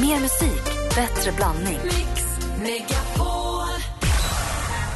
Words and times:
Mer 0.00 0.20
musik, 0.20 0.64
bättre 0.94 1.32
blandning. 1.32 1.78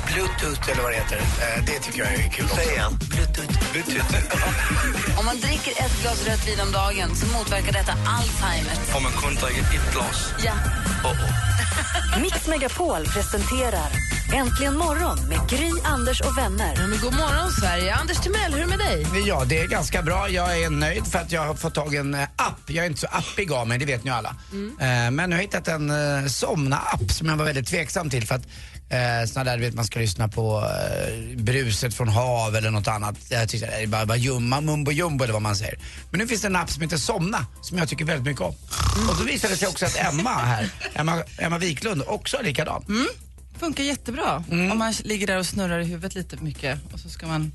Bluetooth 0.06 0.70
eller 0.70 0.82
vad 0.82 0.92
det 0.92 0.96
heter. 0.96 1.16
Eh, 1.18 1.64
Det 1.66 1.78
tycker 1.78 1.98
jag 1.98 2.12
är 2.14 2.28
kul 2.30 2.44
också. 2.44 2.56
Säg 2.56 2.66
igen. 2.66 2.98
Bluetooth. 3.10 3.72
Bluetooth. 3.72 4.14
Om 5.18 5.24
man 5.24 5.40
dricker 5.40 5.70
ett 5.70 6.02
glas 6.02 6.26
rött 6.26 6.48
vin 6.48 6.60
om 6.60 6.72
dagen 6.72 7.16
så 7.16 7.26
motverkar 7.26 7.72
detta 7.72 7.92
Alzheimer. 7.92 8.72
Om 8.96 9.02
man 9.02 9.12
kun 9.12 9.34
dricker 9.34 9.60
ett 9.60 9.92
glas. 9.92 10.32
Ja. 10.44 10.52
Mix 12.20 12.46
Megapol 12.46 13.04
presenterar 13.06 13.88
Äntligen 14.32 14.76
morgon 14.76 15.28
med 15.28 15.38
Gry, 15.48 15.70
Anders 15.84 16.20
och 16.20 16.38
vänner. 16.38 16.88
Men 16.88 17.00
god 17.00 17.12
morgon, 17.12 17.52
Sverige. 17.60 17.94
Anders 17.94 18.16
Timell, 18.18 18.52
hur 18.52 18.58
är 18.58 18.64
det 18.64 18.68
med 18.68 18.78
dig? 18.78 19.06
Ja, 19.26 19.44
det 19.44 19.58
är 19.58 19.66
ganska 19.68 20.02
bra. 20.02 20.28
Jag 20.28 20.62
är 20.62 20.70
nöjd 20.70 21.06
för 21.06 21.18
att 21.18 21.32
jag 21.32 21.42
har 21.46 21.54
fått 21.54 21.74
tag 21.74 21.94
i 21.94 21.96
en 21.96 22.14
eh, 22.14 22.22
app. 22.36 22.60
Jag 22.66 22.84
är 22.84 22.88
inte 22.88 23.00
så 23.00 23.06
appig 23.10 23.52
av 23.52 23.68
mig, 23.68 23.78
det 23.78 23.84
vet 23.84 24.04
ni 24.04 24.10
alla. 24.10 24.36
Eh, 24.80 25.10
Men 25.10 25.16
nu 25.16 25.22
har 25.22 25.30
jag 25.30 25.38
hittat 25.42 25.68
en 25.68 25.90
uh, 25.90 26.26
somna-app 26.28 27.10
som 27.12 27.28
jag 27.28 27.36
var 27.36 27.44
väldigt 27.44 27.66
tveksam 27.68 28.10
till 28.10 28.26
för 28.26 28.34
att 28.34 28.46
eh, 28.90 29.28
såna 29.32 29.44
där, 29.44 29.58
vet 29.58 29.74
man 29.74 29.84
ska 29.84 29.98
lyssna 29.98 30.28
på 30.28 30.64
eh, 30.64 31.36
bruset 31.36 31.94
från 31.94 32.08
hav 32.08 32.56
eller 32.56 32.70
något 32.70 32.88
annat. 32.88 33.14
Jag 33.28 33.48
tyckte 33.48 33.66
det 33.66 33.82
är 33.82 33.86
bara, 33.86 34.06
bara 34.06 34.16
jumma, 34.16 34.60
mumbo 34.60 34.90
jumbo 34.92 35.24
eller 35.24 35.32
vad 35.32 35.42
man 35.42 35.56
säger. 35.56 35.78
Men 36.10 36.20
nu 36.20 36.26
finns 36.26 36.40
det 36.42 36.48
en 36.48 36.56
app 36.56 36.70
som 36.70 36.82
heter 36.82 36.96
Somna 36.96 37.46
som 37.62 37.78
jag 37.78 37.88
tycker 37.88 38.04
väldigt 38.04 38.26
mycket 38.26 38.42
om. 38.42 38.54
Och 39.10 39.16
då 39.18 39.24
visade 39.24 39.54
det 39.54 39.58
sig 39.58 39.68
också 39.68 39.86
att 39.86 39.96
Emma 39.96 40.30
här, 40.30 40.70
Emma, 40.94 41.22
Emma 41.38 41.58
Wiklund, 41.58 42.02
också 42.06 42.36
är 42.36 42.42
likadan. 42.42 42.84
Funkar 43.60 43.84
jättebra. 43.84 44.44
Om 44.50 44.78
man 44.78 44.92
ligger 45.04 45.26
där 45.26 45.38
och 45.38 45.46
snurrar 45.46 45.80
i 45.80 45.84
huvudet 45.84 46.14
lite 46.14 46.36
mycket 46.36 46.78
och 46.92 47.00
så 47.00 47.08
ska 47.08 47.26
man 47.26 47.52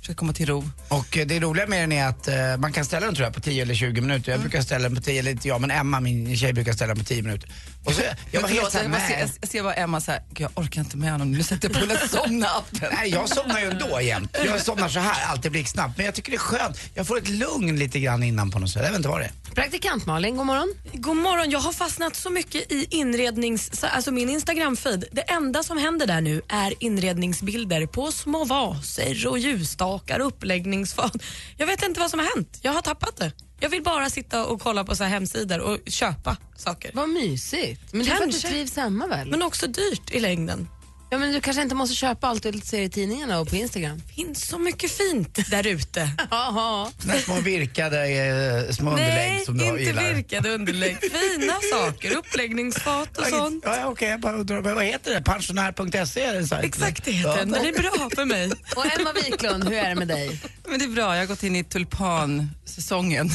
försöka 0.00 0.18
komma 0.18 0.32
till 0.32 0.46
ro. 0.46 0.70
Och 0.88 1.16
eh, 1.18 1.26
det 1.26 1.40
roliga 1.40 1.66
med 1.66 1.80
den 1.82 1.92
är 1.92 2.06
att 2.06 2.28
eh, 2.28 2.56
man 2.58 2.72
kan 2.72 2.84
ställa 2.84 3.06
den 3.06 3.14
tror 3.14 3.24
jag 3.26 3.34
på 3.34 3.40
10 3.40 3.62
eller 3.62 3.74
20 3.74 4.00
minuter. 4.00 4.32
Jag 4.32 4.40
brukar 4.40 4.60
ställa 4.62 4.88
den 4.88 4.96
på 4.96 5.02
10, 5.02 5.18
eller 5.20 5.30
inte 5.30 5.48
jag 5.48 5.60
men 5.60 5.70
Emma 5.70 6.00
min 6.00 6.36
tjej 6.36 6.52
brukar 6.52 6.72
ställa 6.72 6.94
den 6.94 6.98
på 7.04 7.08
10 7.08 7.22
minuter. 7.22 7.50
Och 7.84 7.92
så, 7.92 8.02
jag 8.30 8.40
var 8.40 8.48
Men 8.48 8.56
helt 8.58 8.58
förlåt, 8.58 8.72
såhär, 8.72 8.84
jag, 8.84 8.92
bara 8.92 9.00
ser, 9.00 9.16
nej. 9.16 9.30
jag, 9.40 9.48
ser 9.50 9.62
bara 9.62 9.74
Emma 9.74 10.00
så 10.00 10.10
här, 10.10 10.20
"Gud, 10.32 10.40
jag 10.54 10.64
orkar 10.64 10.80
inte 10.80 10.96
med 10.96 11.12
honom, 11.12 11.32
nu 11.32 11.42
sätter 11.42 11.68
jag 11.68 11.80
på 11.80 11.86
den 11.86 11.96
här 11.96 12.06
somna-appen. 12.08 12.88
Nej, 12.92 13.10
jag 13.10 13.28
somnar 13.28 13.60
ju 13.60 13.66
ändå 13.70 14.00
jämt. 14.00 14.36
Jag 14.44 14.60
somnar 14.60 14.88
så 14.88 15.00
här, 15.00 15.26
alltid 15.32 15.50
blixtsnabbt. 15.52 15.96
Men 15.96 16.06
jag 16.06 16.14
tycker 16.14 16.30
det 16.30 16.36
är 16.36 16.38
skönt. 16.38 16.78
Jag 16.94 17.06
får 17.06 17.18
ett 17.18 17.28
lugn 17.28 17.78
lite 17.78 18.00
grann 18.00 18.22
innan 18.22 18.50
på 18.50 18.58
något 18.58 18.70
sätt. 18.70 18.82
Jag 18.82 18.90
vet 18.90 18.96
inte 18.96 19.08
vad 19.08 19.20
det 19.20 19.24
är. 19.24 19.32
Praktikant 19.56 20.06
Malin, 20.06 20.36
god 20.36 20.46
morgon. 20.46 20.74
God 20.92 21.16
morgon. 21.16 21.50
Jag 21.50 21.58
har 21.58 21.72
fastnat 21.72 22.16
så 22.16 22.30
mycket 22.30 22.72
i 22.72 22.86
inrednings... 22.90 23.80
så- 23.80 23.86
Alltså 23.86 24.10
min 24.12 24.30
Instagram-feed. 24.30 25.04
Det 25.12 25.20
enda 25.20 25.62
som 25.62 25.78
händer 25.78 26.06
där 26.06 26.20
nu 26.20 26.42
är 26.48 26.74
inredningsbilder 26.80 27.86
på 27.86 28.12
små 28.12 28.44
vaser 28.44 29.26
och 29.26 29.38
ljusstakar 29.38 30.20
och 30.20 30.26
uppläggningsfat. 30.26 31.12
Jag 31.56 31.66
vet 31.66 31.82
inte 31.82 32.00
vad 32.00 32.10
som 32.10 32.18
har 32.20 32.26
hänt. 32.36 32.58
Jag 32.62 32.72
har 32.72 32.82
tappat 32.82 33.16
det. 33.16 33.32
Jag 33.60 33.68
vill 33.68 33.82
bara 33.82 34.10
sitta 34.10 34.46
och 34.46 34.60
kolla 34.60 34.84
på 34.84 34.96
så 34.96 35.04
här 35.04 35.10
hemsidor 35.10 35.60
och 35.60 35.78
köpa 35.86 36.36
saker. 36.56 36.90
Vad 36.94 37.08
mysigt. 37.08 37.92
Men 37.92 38.04
det 38.06 38.10
är 38.12 38.16
för 38.16 38.24
att 38.24 38.30
du 38.30 38.32
Kanske. 38.32 38.48
trivs 38.48 38.76
hemma 38.76 39.06
väl? 39.06 39.30
Men 39.30 39.42
också 39.42 39.66
dyrt 39.66 40.10
i 40.10 40.20
längden. 40.20 40.68
Ja, 41.10 41.18
men 41.18 41.32
du 41.32 41.40
kanske 41.40 41.62
inte 41.62 41.74
måste 41.74 41.94
köpa 41.96 42.26
allt 42.26 42.42
du 42.42 42.52
ser 42.52 42.80
i 42.80 42.88
tidningarna 42.90 43.40
och 43.40 43.48
på 43.48 43.56
Instagram? 43.56 44.02
Det 44.06 44.12
finns 44.14 44.46
så 44.48 44.58
mycket 44.58 44.90
fint 44.90 45.50
där 45.50 45.66
ute. 45.66 46.10
Såna 46.30 47.18
små 47.24 47.40
virkade 47.40 48.08
eh, 48.08 48.72
små 48.72 48.90
underlägg 48.90 49.30
Nej, 49.30 49.44
som 49.44 49.58
du 49.58 49.64
inte 49.64 49.82
gillar. 49.82 50.14
virkade 50.14 50.50
underlägg. 50.50 50.96
Fina 51.00 51.54
saker, 51.72 52.16
uppläggningsfat 52.16 53.18
och 53.18 53.26
sånt. 53.26 53.64
Ja, 53.66 53.76
ja, 53.76 53.86
okej, 53.86 54.08
jag 54.08 54.20
bara 54.20 54.36
undrar, 54.36 54.60
vad 54.60 54.84
heter 54.84 55.14
det? 55.14 55.22
Pensionär.se 55.22 56.20
är 56.24 56.34
det 56.34 56.46
sajten? 56.46 56.68
Exakt 56.68 57.04
det 57.04 57.10
heter 57.12 57.36
den. 57.36 57.50
Den 57.50 57.66
är 57.66 57.72
bra 57.72 58.10
för 58.14 58.24
mig. 58.24 58.46
Och 58.76 59.00
Emma 59.00 59.12
Wiklund, 59.12 59.64
hur 59.64 59.72
är 59.72 59.88
det 59.88 59.94
med 59.94 60.08
dig? 60.08 60.40
Men 60.68 60.78
det 60.78 60.84
är 60.84 60.88
bra, 60.88 61.14
jag 61.14 61.22
har 61.22 61.26
gått 61.26 61.42
in 61.42 61.56
i 61.56 61.64
tulpansäsongen. 61.64 63.30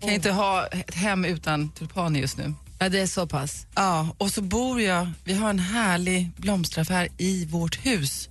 kan 0.00 0.10
inte 0.10 0.30
ha 0.30 0.66
ett 0.66 0.94
hem 0.94 1.24
utan 1.24 1.70
tulpaner 1.70 2.20
just 2.20 2.36
nu. 2.36 2.54
Ja, 2.78 2.88
det 2.88 3.00
är 3.00 3.06
så 3.06 3.26
pass. 3.26 3.66
Ja, 3.74 4.14
och 4.18 4.30
så 4.30 4.42
bor 4.42 4.80
jag, 4.80 5.12
vi 5.24 5.34
har 5.34 5.50
en 5.50 5.58
härlig 5.58 6.30
blomsteraffär 6.36 7.08
i 7.18 7.44
vårt 7.44 7.86
hus. 7.86 8.28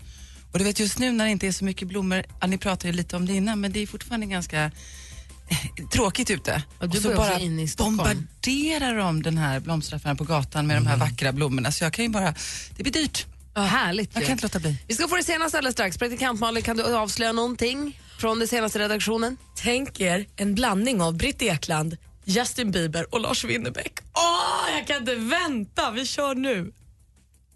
Och 0.52 0.60
du 0.60 0.66
vet 0.66 0.80
just 0.80 1.00
nu 1.00 1.12
när 1.12 1.26
det 1.26 1.32
inte 1.32 1.48
är 1.48 1.52
så 1.52 1.66
mycket 1.66 1.88
blommor, 1.88 2.24
ja, 2.42 2.48
ni 2.48 2.58
pratade 2.58 2.88
ju 2.88 2.94
lite 2.94 3.16
om 3.16 3.26
det 3.26 3.34
innan, 3.34 3.62
men 3.62 3.72
det 3.72 3.80
är 3.80 3.88
fortfarande 3.88 4.26
ganska 4.26 4.64
eh, 4.64 5.88
tråkigt 5.94 6.30
ute. 6.30 6.64
Och 6.80 6.90
du 6.90 7.00
så 7.02 7.16
också 7.16 7.40
inne 7.40 7.62
i 7.62 7.68
Stockholm. 7.68 7.98
bombarderar 7.98 8.98
de 8.98 9.24
den 9.24 9.38
här 9.38 9.60
blomsteraffären 9.60 10.18
på 10.18 10.24
gatan 10.24 10.68
med 10.68 10.78
de 10.78 10.88
här 10.88 10.98
vackra 10.98 11.32
blommorna. 11.32 11.72
Så 11.72 11.84
jag 11.84 11.94
kan 11.94 12.06
ju 12.06 12.10
bara, 12.10 12.34
det 12.78 12.84
blir 12.84 12.94
dyrt. 12.94 13.26
Ja, 13.54 13.62
härligt 13.62 14.10
Jag 14.14 14.22
ju. 14.22 14.26
kan 14.26 14.32
inte 14.34 14.46
låta 14.46 14.60
bli. 14.60 14.78
Vi 14.88 14.94
ska 14.94 15.08
få 15.08 15.16
det 15.16 15.24
senaste 15.24 15.58
alldeles 15.58 15.74
strax. 15.74 15.98
Praktikant 15.98 16.40
Malin, 16.40 16.64
kan 16.64 16.78
du 16.78 16.96
avslöja 16.96 17.32
någonting 17.32 18.00
från 18.20 18.40
den 18.40 18.48
senaste 18.48 18.80
redaktionen? 18.80 19.38
Tänk 19.56 20.00
er 20.00 20.26
en 20.36 20.56
blandning 20.56 21.02
av 21.02 21.18
Britt 21.18 21.42
Ekland, 21.42 21.98
Justin 22.26 22.72
Bieber 22.72 23.14
och 23.16 23.22
Lars 23.22 23.44
Winnerbäck. 23.44 23.94
Åh, 24.14 24.78
jag 24.78 24.88
kan 24.88 24.98
inte 24.98 25.16
vänta. 25.16 25.92
Vi 25.92 26.06
kör 26.06 26.36
nu. 26.36 26.72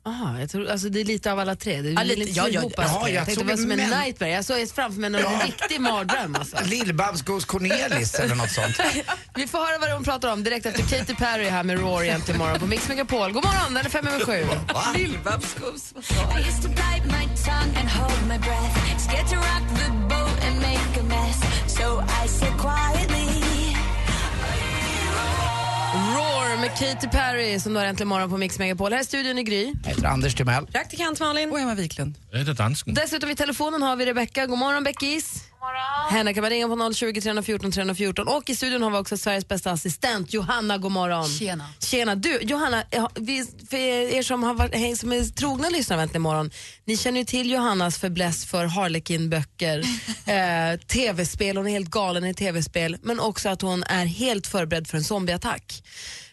Aha, 0.06 0.40
jag 0.40 0.50
tror, 0.50 0.70
alltså 0.70 0.90
det 0.90 1.00
är 1.00 1.06
lite 1.06 1.32
av 1.32 1.40
alla 1.40 1.56
tre. 1.56 1.82
Det 1.82 1.90
är 1.90 1.94
Ja, 1.94 2.04
lite, 2.04 2.32
ja, 2.32 2.48
ja, 2.48 2.62
ihop 2.62 2.74
ja. 2.78 2.84
tre. 2.84 3.14
jag 3.14 3.16
Jag 3.22 3.26
tänkte 3.26 3.44
det 3.44 3.50
var 3.50 3.58
som 3.58 3.72
en 3.72 3.90
nightmare. 3.90 4.30
Jag 4.32 4.46
såg 4.46 4.70
framför 4.70 5.00
mig 5.00 5.24
en 5.24 5.42
riktig 5.42 5.82
mardröm. 5.82 6.36
Alltså. 6.36 6.58
Lill-Babs 6.64 7.26
goes 7.26 7.46
Cornelis 7.46 8.16
eller 8.16 8.36
något 8.36 8.52
sånt. 8.52 8.80
Vi 9.36 9.48
får 9.48 9.58
höra 9.58 9.78
vad 9.80 9.90
de 9.90 10.04
pratar 10.04 10.34
om 10.34 10.44
direkt 10.44 10.66
efter 10.66 10.98
Katy 10.98 11.16
Perry 11.16 11.50
här 11.50 11.64
med 11.64 11.80
Rory 11.80 12.08
jämt 12.08 12.30
imorgon 12.30 12.60
på 12.60 12.68
Mix 12.68 12.88
Megapol. 12.88 13.32
God 13.32 13.44
morgon, 13.46 13.74
den 13.74 13.86
är 13.86 13.90
fem 13.90 14.08
över 14.08 14.26
sju. 14.26 14.46
Lill-Babs 14.94 15.56
vad 15.62 16.04
sa 16.04 16.40
I 16.40 16.44
med 26.60 26.78
Katy 26.78 27.08
Perry 27.08 27.60
som 27.60 27.74
du 27.74 27.80
har 27.80 27.86
äntligen 27.86 28.08
morgon 28.08 28.30
på 28.30 28.38
Mix 28.38 28.60
Megapol. 28.60 28.92
Här 28.94 29.00
är 29.00 29.04
studion 29.04 29.38
i 29.38 29.44
Gry. 29.44 29.74
Jag 29.84 29.90
heter 29.90 30.06
Anders 30.06 30.36
Timell. 30.36 30.66
Praktikant 30.66 31.20
Malin. 31.20 31.52
Och 31.52 31.60
Emma 31.60 31.76
Wiklund. 31.76 32.16
Dessutom 32.86 33.30
i 33.30 33.36
telefonen 33.36 33.82
har 33.82 33.96
vi 33.96 34.06
Rebecca. 34.06 34.46
God 34.46 34.60
morgon 34.60 34.84
Beckis. 34.84 35.44
Henne 36.10 36.34
kan 36.34 36.42
man 36.42 36.50
ringa 36.50 36.68
på 36.68 36.94
020 36.94 37.22
314 37.22 37.72
314 37.72 38.28
och 38.28 38.50
i 38.50 38.56
studion 38.56 38.82
har 38.82 38.90
vi 38.90 38.98
också 38.98 39.18
Sveriges 39.18 39.48
bästa 39.48 39.72
assistent 39.72 40.34
Johanna, 40.34 40.78
god 40.78 40.92
morgon. 40.92 41.30
Tjena. 41.30 41.66
Tjena. 41.80 42.16
Du, 42.16 42.40
Johanna, 42.42 42.84
vi, 43.16 43.46
för 43.70 43.78
er 43.78 44.24
som, 44.24 44.44
har 44.44 44.54
varit, 44.54 45.00
som 45.00 45.12
är 45.12 45.24
trogna 45.24 45.70
lyssnare 45.70 46.00
av 46.00 46.04
Äntligen 46.04 46.22
morgon, 46.22 46.52
ni 46.86 46.98
känner 46.98 47.20
ju 47.20 47.26
till 47.26 47.52
Johannas 47.52 47.98
fäbless 47.98 48.46
för 48.46 48.66
Harlequin-böcker, 48.66 49.80
eh, 50.26 50.80
tv-spel, 50.80 51.58
hon 51.58 51.68
är 51.68 51.72
helt 51.72 51.90
galen 51.90 52.26
i 52.26 52.34
tv-spel, 52.34 52.98
men 53.02 53.20
också 53.20 53.50
att 53.50 53.62
hon 53.62 53.84
är 53.84 54.06
helt 54.06 54.48
förberedd 54.48 54.88
för 54.88 54.98
en 54.98 55.04
zombieattack. 55.04 55.84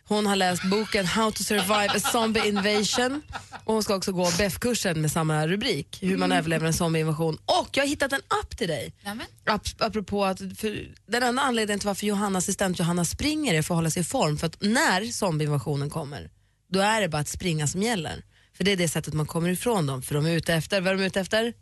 Hon 0.09 0.27
har 0.27 0.37
läst 0.37 0.63
boken 0.63 1.07
How 1.07 1.31
to 1.31 1.43
survive 1.43 1.89
a 1.89 2.01
zombie 2.01 2.49
invasion 2.49 3.23
och 3.65 3.75
hon 3.75 3.83
ska 3.83 3.95
också 3.95 4.13
gå 4.13 4.31
BEF-kursen 4.39 5.01
med 5.01 5.13
samma 5.13 5.47
rubrik, 5.47 5.99
hur 6.03 6.17
man 6.17 6.33
överlever 6.33 6.67
en 6.67 6.75
zombieinvasion. 6.75 7.39
Och 7.45 7.69
jag 7.73 7.83
har 7.83 7.89
hittat 7.89 8.13
en 8.13 8.23
app 8.43 8.57
till 8.57 8.69
dig. 8.69 8.95
Ap 9.47 9.63
apropå 9.79 10.25
att 10.25 10.39
för, 10.39 10.95
den 11.07 11.23
enda 11.23 11.43
anledningen 11.43 11.81
till 11.81 11.87
varför 11.87 12.07
Johanna 12.07 12.39
assistent 12.39 12.79
Johanna 12.79 13.05
springer 13.05 13.55
är 13.55 13.63
för 13.63 13.75
att 13.75 13.79
hålla 13.79 13.91
sig 13.91 14.01
i 14.01 14.05
form. 14.05 14.39
För 14.39 14.47
att 14.47 14.57
när 14.61 15.13
zombieinvasionen 15.13 15.91
kommer, 15.91 16.31
då 16.73 16.81
är 16.81 17.01
det 17.01 17.09
bara 17.09 17.23
att 17.23 17.29
springa 17.29 17.67
som 17.67 17.83
gäller. 17.83 18.23
För 18.57 18.65
det 18.65 18.73
är 18.73 18.77
det 18.77 18.89
sättet 18.89 19.15
man 19.15 19.27
kommer 19.27 19.49
ifrån 19.49 19.87
dem. 19.87 20.03
För 20.03 20.15
de 20.15 20.27
är 20.27 20.31
ute 20.31 20.55
efter, 20.55 20.81
vad 20.81 20.93
är 20.93 20.97
de 20.97 21.05
ute 21.05 21.21
efter? 21.21 21.53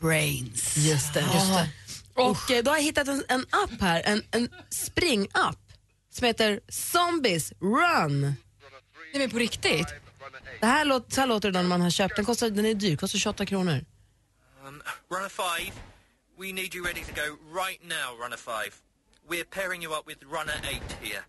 Brains. 0.00 0.76
Just 0.76 1.14
det. 1.14 1.20
Just 1.20 1.48
det. 1.48 1.68
Och 2.14 2.50
eh, 2.50 2.62
då 2.62 2.70
har 2.70 2.76
jag 2.76 2.84
hittat 2.84 3.08
en, 3.08 3.24
en 3.28 3.40
app 3.50 3.80
här, 3.80 4.02
en, 4.04 4.22
en 4.30 4.48
springapp 4.70 5.69
som 6.20 6.26
heter 6.26 6.60
Zombies 6.68 7.52
Run. 7.60 8.20
Nej 8.20 8.34
men 9.18 9.30
på 9.30 9.38
riktigt? 9.38 9.86
Det 10.60 10.66
här 10.66 10.84
låter, 10.84 11.14
så 11.14 11.20
här 11.20 11.28
låter 11.28 11.50
det 11.50 11.62
när 11.62 11.68
man 11.68 11.80
har 11.80 11.90
köpt 11.90 12.16
den. 12.16 12.24
Kostar, 12.24 12.50
den 12.50 12.66
är 12.66 12.74
dyr, 12.74 12.96
kostar 12.96 13.18
28 13.18 13.46
kronor. 13.46 13.84
Um, 14.66 14.82
runner 15.10 15.28
five, 15.28 15.72
we 16.38 16.52
need 16.52 16.74
you 16.74 16.84
ready 16.84 17.00
to 17.00 17.12
go 17.12 17.36
right 17.60 17.82
now, 17.82 18.16
runner 18.22 18.36
five. 18.36 18.72
We're 19.28 19.44
pairing 19.44 19.82
you 19.82 19.98
up 19.98 20.06
with 20.06 20.18
runner 20.22 20.56
eight 20.70 20.96
here. 21.02 21.24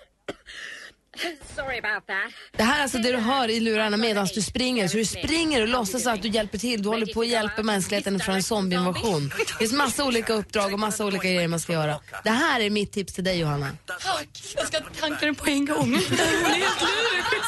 Det 2.56 2.62
här 2.62 2.78
är 2.78 2.82
alltså 2.82 2.98
det 2.98 3.12
du 3.12 3.18
hör 3.18 3.48
i 3.48 3.60
lurarna 3.60 3.96
medan 3.96 4.28
du 4.34 4.42
springer. 4.42 4.88
Så 4.88 4.96
du 4.96 5.04
springer 5.04 5.62
och 5.62 5.68
låtsas 5.68 6.06
att 6.06 6.22
du 6.22 6.28
hjälper 6.28 6.58
till. 6.58 6.82
Du 6.82 6.88
håller 6.88 7.14
på 7.14 7.20
att 7.20 7.28
hjälpa 7.28 7.62
mänskligheten 7.62 8.20
från 8.20 8.34
en 8.34 8.42
zombieinvasion. 8.42 9.32
Det 9.38 9.54
finns 9.58 9.72
massa 9.72 10.04
olika 10.04 10.32
uppdrag 10.32 10.72
och 10.72 10.78
massa 10.78 11.04
olika 11.04 11.28
grejer 11.28 11.48
man 11.48 11.60
ska 11.60 11.72
göra. 11.72 12.00
Det 12.24 12.30
här 12.30 12.60
är 12.60 12.70
mitt 12.70 12.92
tips 12.92 13.14
till 13.14 13.24
dig 13.24 13.38
Johanna. 13.38 13.68
Tack. 13.86 14.28
Jag 14.56 14.66
ska 14.66 14.80
tanka 15.00 15.26
den 15.26 15.34
på 15.34 15.46
en 15.46 15.66
gång. 15.66 15.78
Hon 15.78 15.94
är 15.94 15.98
helt 15.98 16.80
lyrisk. 16.80 17.46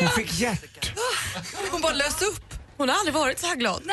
Hon 0.00 0.08
fick 0.08 0.40
hjärt. 0.40 0.92
Hon 1.70 1.80
bara 1.80 1.92
lös 1.94 2.22
upp. 2.22 2.47
Hon 2.78 2.88
har 2.88 2.96
aldrig 2.96 3.14
varit 3.14 3.38
så 3.38 3.46
här 3.46 3.56
glad. 3.56 3.82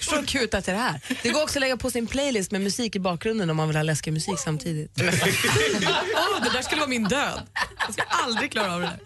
Så 0.00 0.22
kuta 0.26 0.60
till 0.62 0.72
det 0.74 0.80
här. 0.80 1.00
Det 1.22 1.30
går 1.30 1.42
också 1.42 1.58
att 1.58 1.60
lägga 1.60 1.76
på 1.76 1.90
sin 1.90 2.06
playlist 2.06 2.50
med 2.50 2.60
musik 2.60 2.96
i 2.96 3.00
bakgrunden 3.00 3.50
om 3.50 3.56
man 3.56 3.68
vill 3.68 3.76
ha 3.76 3.82
läskig 3.82 4.12
musik 4.12 4.38
samtidigt. 4.38 4.90
Åh, 5.00 6.42
det 6.42 6.50
där 6.52 6.62
skulle 6.62 6.80
vara 6.80 6.88
min 6.90 7.04
död. 7.04 7.40
Jag 7.78 7.92
ska 7.92 8.02
aldrig 8.02 8.52
klara 8.52 8.74
av 8.74 8.80
det 8.80 8.86
där. 8.86 8.98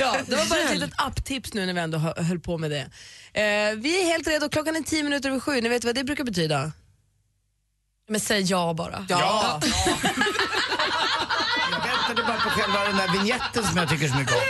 Ja, 0.00 0.16
det 0.26 0.36
var 0.36 0.46
bara 0.46 0.60
ett 0.60 0.74
litet 0.74 0.90
apptips 0.96 1.54
nu 1.54 1.66
när 1.66 1.72
vi 1.74 1.80
ändå 1.80 1.98
hö- 1.98 2.22
höll 2.22 2.40
på 2.40 2.58
med 2.58 2.70
det. 2.70 2.80
Eh, 3.40 3.74
vi 3.76 4.02
är 4.02 4.06
helt 4.06 4.26
redo, 4.28 4.48
klockan 4.48 4.76
är 4.76 4.80
tio 4.80 5.02
minuter 5.02 5.28
över 5.28 5.40
sju. 5.40 5.60
Ni 5.60 5.68
vet 5.68 5.84
vad 5.84 5.94
det 5.94 6.04
brukar 6.04 6.24
betyda? 6.24 6.72
Men 8.08 8.20
säg 8.20 8.40
ja 8.42 8.74
bara. 8.74 9.06
Ja. 9.08 9.60
Jag 11.70 11.80
väntade 11.90 12.22
bara 12.28 12.40
på 12.40 12.50
själva 12.50 12.84
den 12.84 12.96
där 12.96 13.08
vignetten 13.12 13.66
som 13.66 13.76
jag 13.76 13.88
tycker 13.88 14.08
så 14.08 14.16
mycket 14.16 14.34
om. 14.34 14.40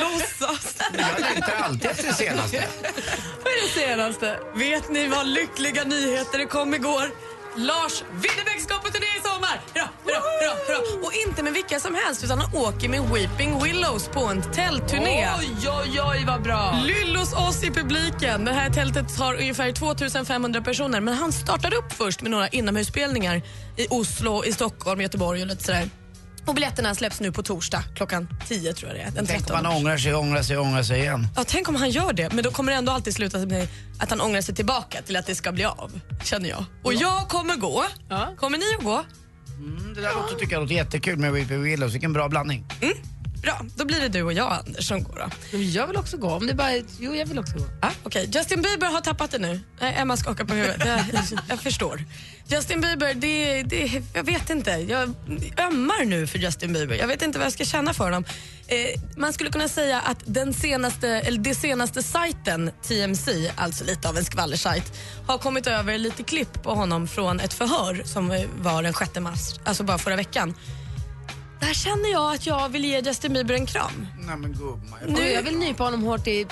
Låtsas. 0.00 0.76
Jag 0.92 1.20
längtar 1.20 1.52
alltid 1.62 1.90
efter 1.90 2.06
det 2.06 2.14
senaste. 2.14 2.64
Vad 3.44 3.52
är 3.52 3.62
det 3.62 3.80
senaste? 3.80 4.38
Vet 4.54 4.90
ni 4.90 5.08
vad 5.08 5.26
lyckliga 5.26 5.84
nyheter 5.84 6.38
det 6.38 6.46
kom 6.46 6.74
igår? 6.74 7.10
Lars 7.56 8.02
Winnerbäck 8.12 8.60
ska 8.60 8.74
på 8.74 8.88
turné 8.88 9.06
i 9.18 9.20
sommar! 9.22 9.60
Hurra, 9.74 9.88
hurra, 10.04 10.20
hurra, 10.20 10.78
hurra. 10.78 11.06
Och 11.06 11.12
inte 11.28 11.42
med 11.42 11.52
vilka 11.52 11.80
som 11.80 11.94
helst 11.94 12.24
utan 12.24 12.38
han 12.38 12.54
åker 12.54 12.88
med 12.88 13.00
Weeping 13.00 13.62
Willows 13.62 14.08
på 14.08 14.20
en 14.20 14.42
tältturné. 14.52 15.28
Oj, 15.38 15.68
oj, 15.68 16.00
oj 16.02 16.24
vad 16.26 16.42
bra. 16.42 16.80
Lyllos 16.84 17.32
oss 17.32 17.64
i 17.64 17.70
publiken. 17.70 18.44
Det 18.44 18.52
här 18.52 18.70
tältet 18.70 19.18
har 19.18 19.34
ungefär 19.34 19.72
2500 19.72 20.62
personer 20.62 21.00
men 21.00 21.14
han 21.14 21.32
startar 21.32 21.74
upp 21.74 21.92
först 21.92 22.22
med 22.22 22.30
några 22.30 22.48
inomhusspelningar 22.48 23.42
i 23.76 23.86
Oslo, 23.90 24.44
i 24.44 24.52
Stockholm, 24.52 25.00
Göteborg 25.00 25.42
och 25.42 25.46
lite 25.46 25.64
sådär. 25.64 25.90
Och 26.46 26.54
biljetterna 26.54 26.94
släpps 26.94 27.20
nu 27.20 27.32
på 27.32 27.42
torsdag 27.42 27.84
klockan 27.94 28.28
10 28.48 28.72
tror 28.74 28.90
jag 28.90 28.98
det 28.98 29.02
är. 29.02 29.10
Den 29.10 29.26
Tänk 29.26 29.40
om 29.40 29.46
13. 29.46 29.62
man 29.62 29.72
ångrar 29.76 29.96
sig, 29.96 30.14
ångrar 30.14 30.42
sig, 30.42 30.58
ångrar 30.58 30.82
sig 30.82 31.00
igen. 31.00 31.26
Ja, 31.36 31.44
tänk 31.46 31.68
om 31.68 31.74
han 31.74 31.90
gör 31.90 32.12
det, 32.12 32.32
men 32.32 32.44
då 32.44 32.50
kommer 32.50 32.72
det 32.72 32.78
ändå 32.78 32.92
alltid 32.92 33.14
sluta 33.14 33.38
med 33.38 33.68
att 33.98 34.10
han 34.10 34.20
ångrar 34.20 34.40
sig 34.40 34.54
tillbaka 34.54 35.02
till 35.02 35.16
att 35.16 35.26
det 35.26 35.34
ska 35.34 35.52
bli 35.52 35.64
av, 35.64 36.00
känner 36.24 36.48
jag. 36.48 36.64
Och 36.82 36.94
jag 36.94 37.28
kommer 37.28 37.56
gå. 37.56 37.84
Kommer 38.36 38.58
ni 38.58 38.64
att 38.78 38.84
gå? 38.84 39.04
Mm, 39.58 39.94
det 39.94 40.00
där 40.00 40.14
låter, 40.14 40.34
tycker 40.34 40.52
jag 40.52 40.62
låter 40.62 40.74
jättekul 40.74 41.18
med 41.18 41.32
Weepy 41.32 41.56
Willows. 41.56 41.94
Vilken 41.94 42.12
bra 42.12 42.28
blandning. 42.28 42.66
Bra, 43.42 43.60
då 43.76 43.84
blir 43.84 44.00
det 44.00 44.08
du 44.08 44.22
och 44.22 44.32
jag 44.32 44.52
Anders 44.52 44.88
som 44.88 45.02
går 45.02 45.16
då. 45.16 45.30
Men 45.52 45.72
Jag 45.72 45.86
vill 45.86 45.96
också 45.96 46.16
gå. 46.16 46.30
Om 46.30 46.46
det 46.46 46.54
bara 46.54 46.72
jo, 46.98 47.14
jag 47.14 47.26
vill 47.26 47.38
också 47.38 47.58
gå. 47.58 47.64
Ah, 47.82 47.90
Okej, 48.02 48.30
Justin 48.34 48.62
Bieber 48.62 48.86
har 48.86 49.00
tappat 49.00 49.30
det 49.30 49.38
nu. 49.38 49.60
Nej, 49.80 49.94
Emma 49.98 50.16
skakar 50.16 50.44
på 50.44 50.54
huvudet. 50.54 50.86
Jag, 50.86 51.40
jag 51.48 51.60
förstår. 51.60 52.04
Justin 52.48 52.80
Bieber, 52.80 53.14
det, 53.14 53.62
det, 53.62 54.02
jag 54.14 54.24
vet 54.24 54.50
inte. 54.50 54.70
Jag 54.70 55.14
ömmar 55.58 56.04
nu 56.04 56.26
för 56.26 56.38
Justin 56.38 56.72
Bieber. 56.72 56.94
Jag 56.96 57.06
vet 57.06 57.22
inte 57.22 57.38
vad 57.38 57.46
jag 57.46 57.52
ska 57.52 57.64
känna 57.64 57.94
för 57.94 58.04
honom. 58.04 58.24
Eh, 58.68 59.00
man 59.16 59.32
skulle 59.32 59.50
kunna 59.50 59.68
säga 59.68 60.00
att 60.00 60.18
den 60.24 60.54
senaste, 60.54 61.08
eller 61.08 61.38
det 61.38 61.54
senaste 61.54 62.02
sajten, 62.02 62.70
TMC, 62.82 63.50
alltså 63.56 63.84
lite 63.84 64.08
av 64.08 64.16
en 64.16 64.24
skvallersajt, 64.24 64.92
har 65.26 65.38
kommit 65.38 65.66
över 65.66 65.98
lite 65.98 66.22
klipp 66.22 66.62
på 66.62 66.74
honom 66.74 67.08
från 67.08 67.40
ett 67.40 67.52
förhör 67.52 68.02
som 68.04 68.28
var 68.62 68.82
den 68.82 68.94
6 68.94 69.18
mars, 69.20 69.40
alltså 69.64 69.82
bara 69.84 69.98
förra 69.98 70.16
veckan. 70.16 70.54
Där 71.60 71.74
känner 71.74 72.12
jag 72.12 72.34
att 72.34 72.46
jag 72.46 72.68
vill 72.68 72.84
ge 72.84 73.00
Justin 73.00 73.32
Bieber 73.32 73.54
en 73.54 73.66
kram. 73.66 74.06
Nej 74.26 74.36
men 74.36 74.52
gumman. 74.52 74.98
jag- 75.00 75.10
Nu, 75.10 75.30
jag 75.32 75.42
vill 75.42 75.58
nypa 75.58 75.84
honom 75.84 76.02
hårt 76.02 76.26
i 76.26 76.46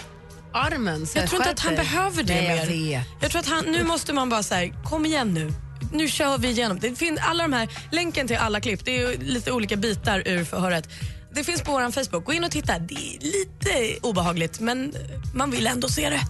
armen. 0.53 1.07
Så 1.07 1.19
Jag 1.19 1.29
tror 1.29 1.41
inte 1.41 1.51
att 1.51 1.61
han 1.61 1.75
dig. 1.75 1.85
behöver 1.85 2.23
det 2.23 2.35
Nej, 2.35 2.49
mer. 2.49 2.57
jag 2.57 2.67
vet. 2.67 3.07
Jag 3.21 3.31
tror 3.31 3.41
att 3.41 3.49
han, 3.49 3.65
nu 3.65 3.85
måste 3.85 4.13
man 4.13 4.29
bara 4.29 4.43
säga, 4.43 4.73
kom 4.85 5.07
igen 5.07 5.35
nu. 5.35 5.53
Nu 5.93 6.09
kör 6.09 6.39
vi 6.39 6.49
igenom. 6.49 6.79
Det 6.81 6.95
finns 6.97 7.21
alla 7.23 7.43
de 7.43 7.53
här, 7.53 7.69
länken 7.91 8.27
till 8.29 8.37
alla 8.37 8.61
klipp, 8.61 8.85
det 8.85 8.97
är 9.03 9.11
ju 9.11 9.19
lite 9.19 9.53
olika 9.53 9.77
bitar 9.77 10.23
ur 10.29 10.45
förhöret. 10.45 10.89
Det 11.33 11.45
finns 11.45 11.63
på 11.63 11.73
vår 11.73 11.91
Facebook. 11.91 12.25
Gå 12.25 12.33
in 12.33 12.45
och 12.45 12.51
titta. 12.51 12.79
Det 12.79 12.95
är 12.95 13.21
lite 13.21 13.99
obehagligt 14.07 14.61
men 14.61 14.95
man 15.35 15.51
vill 15.51 15.67
ändå 15.67 15.89
se 15.89 16.11
det. 16.11 16.21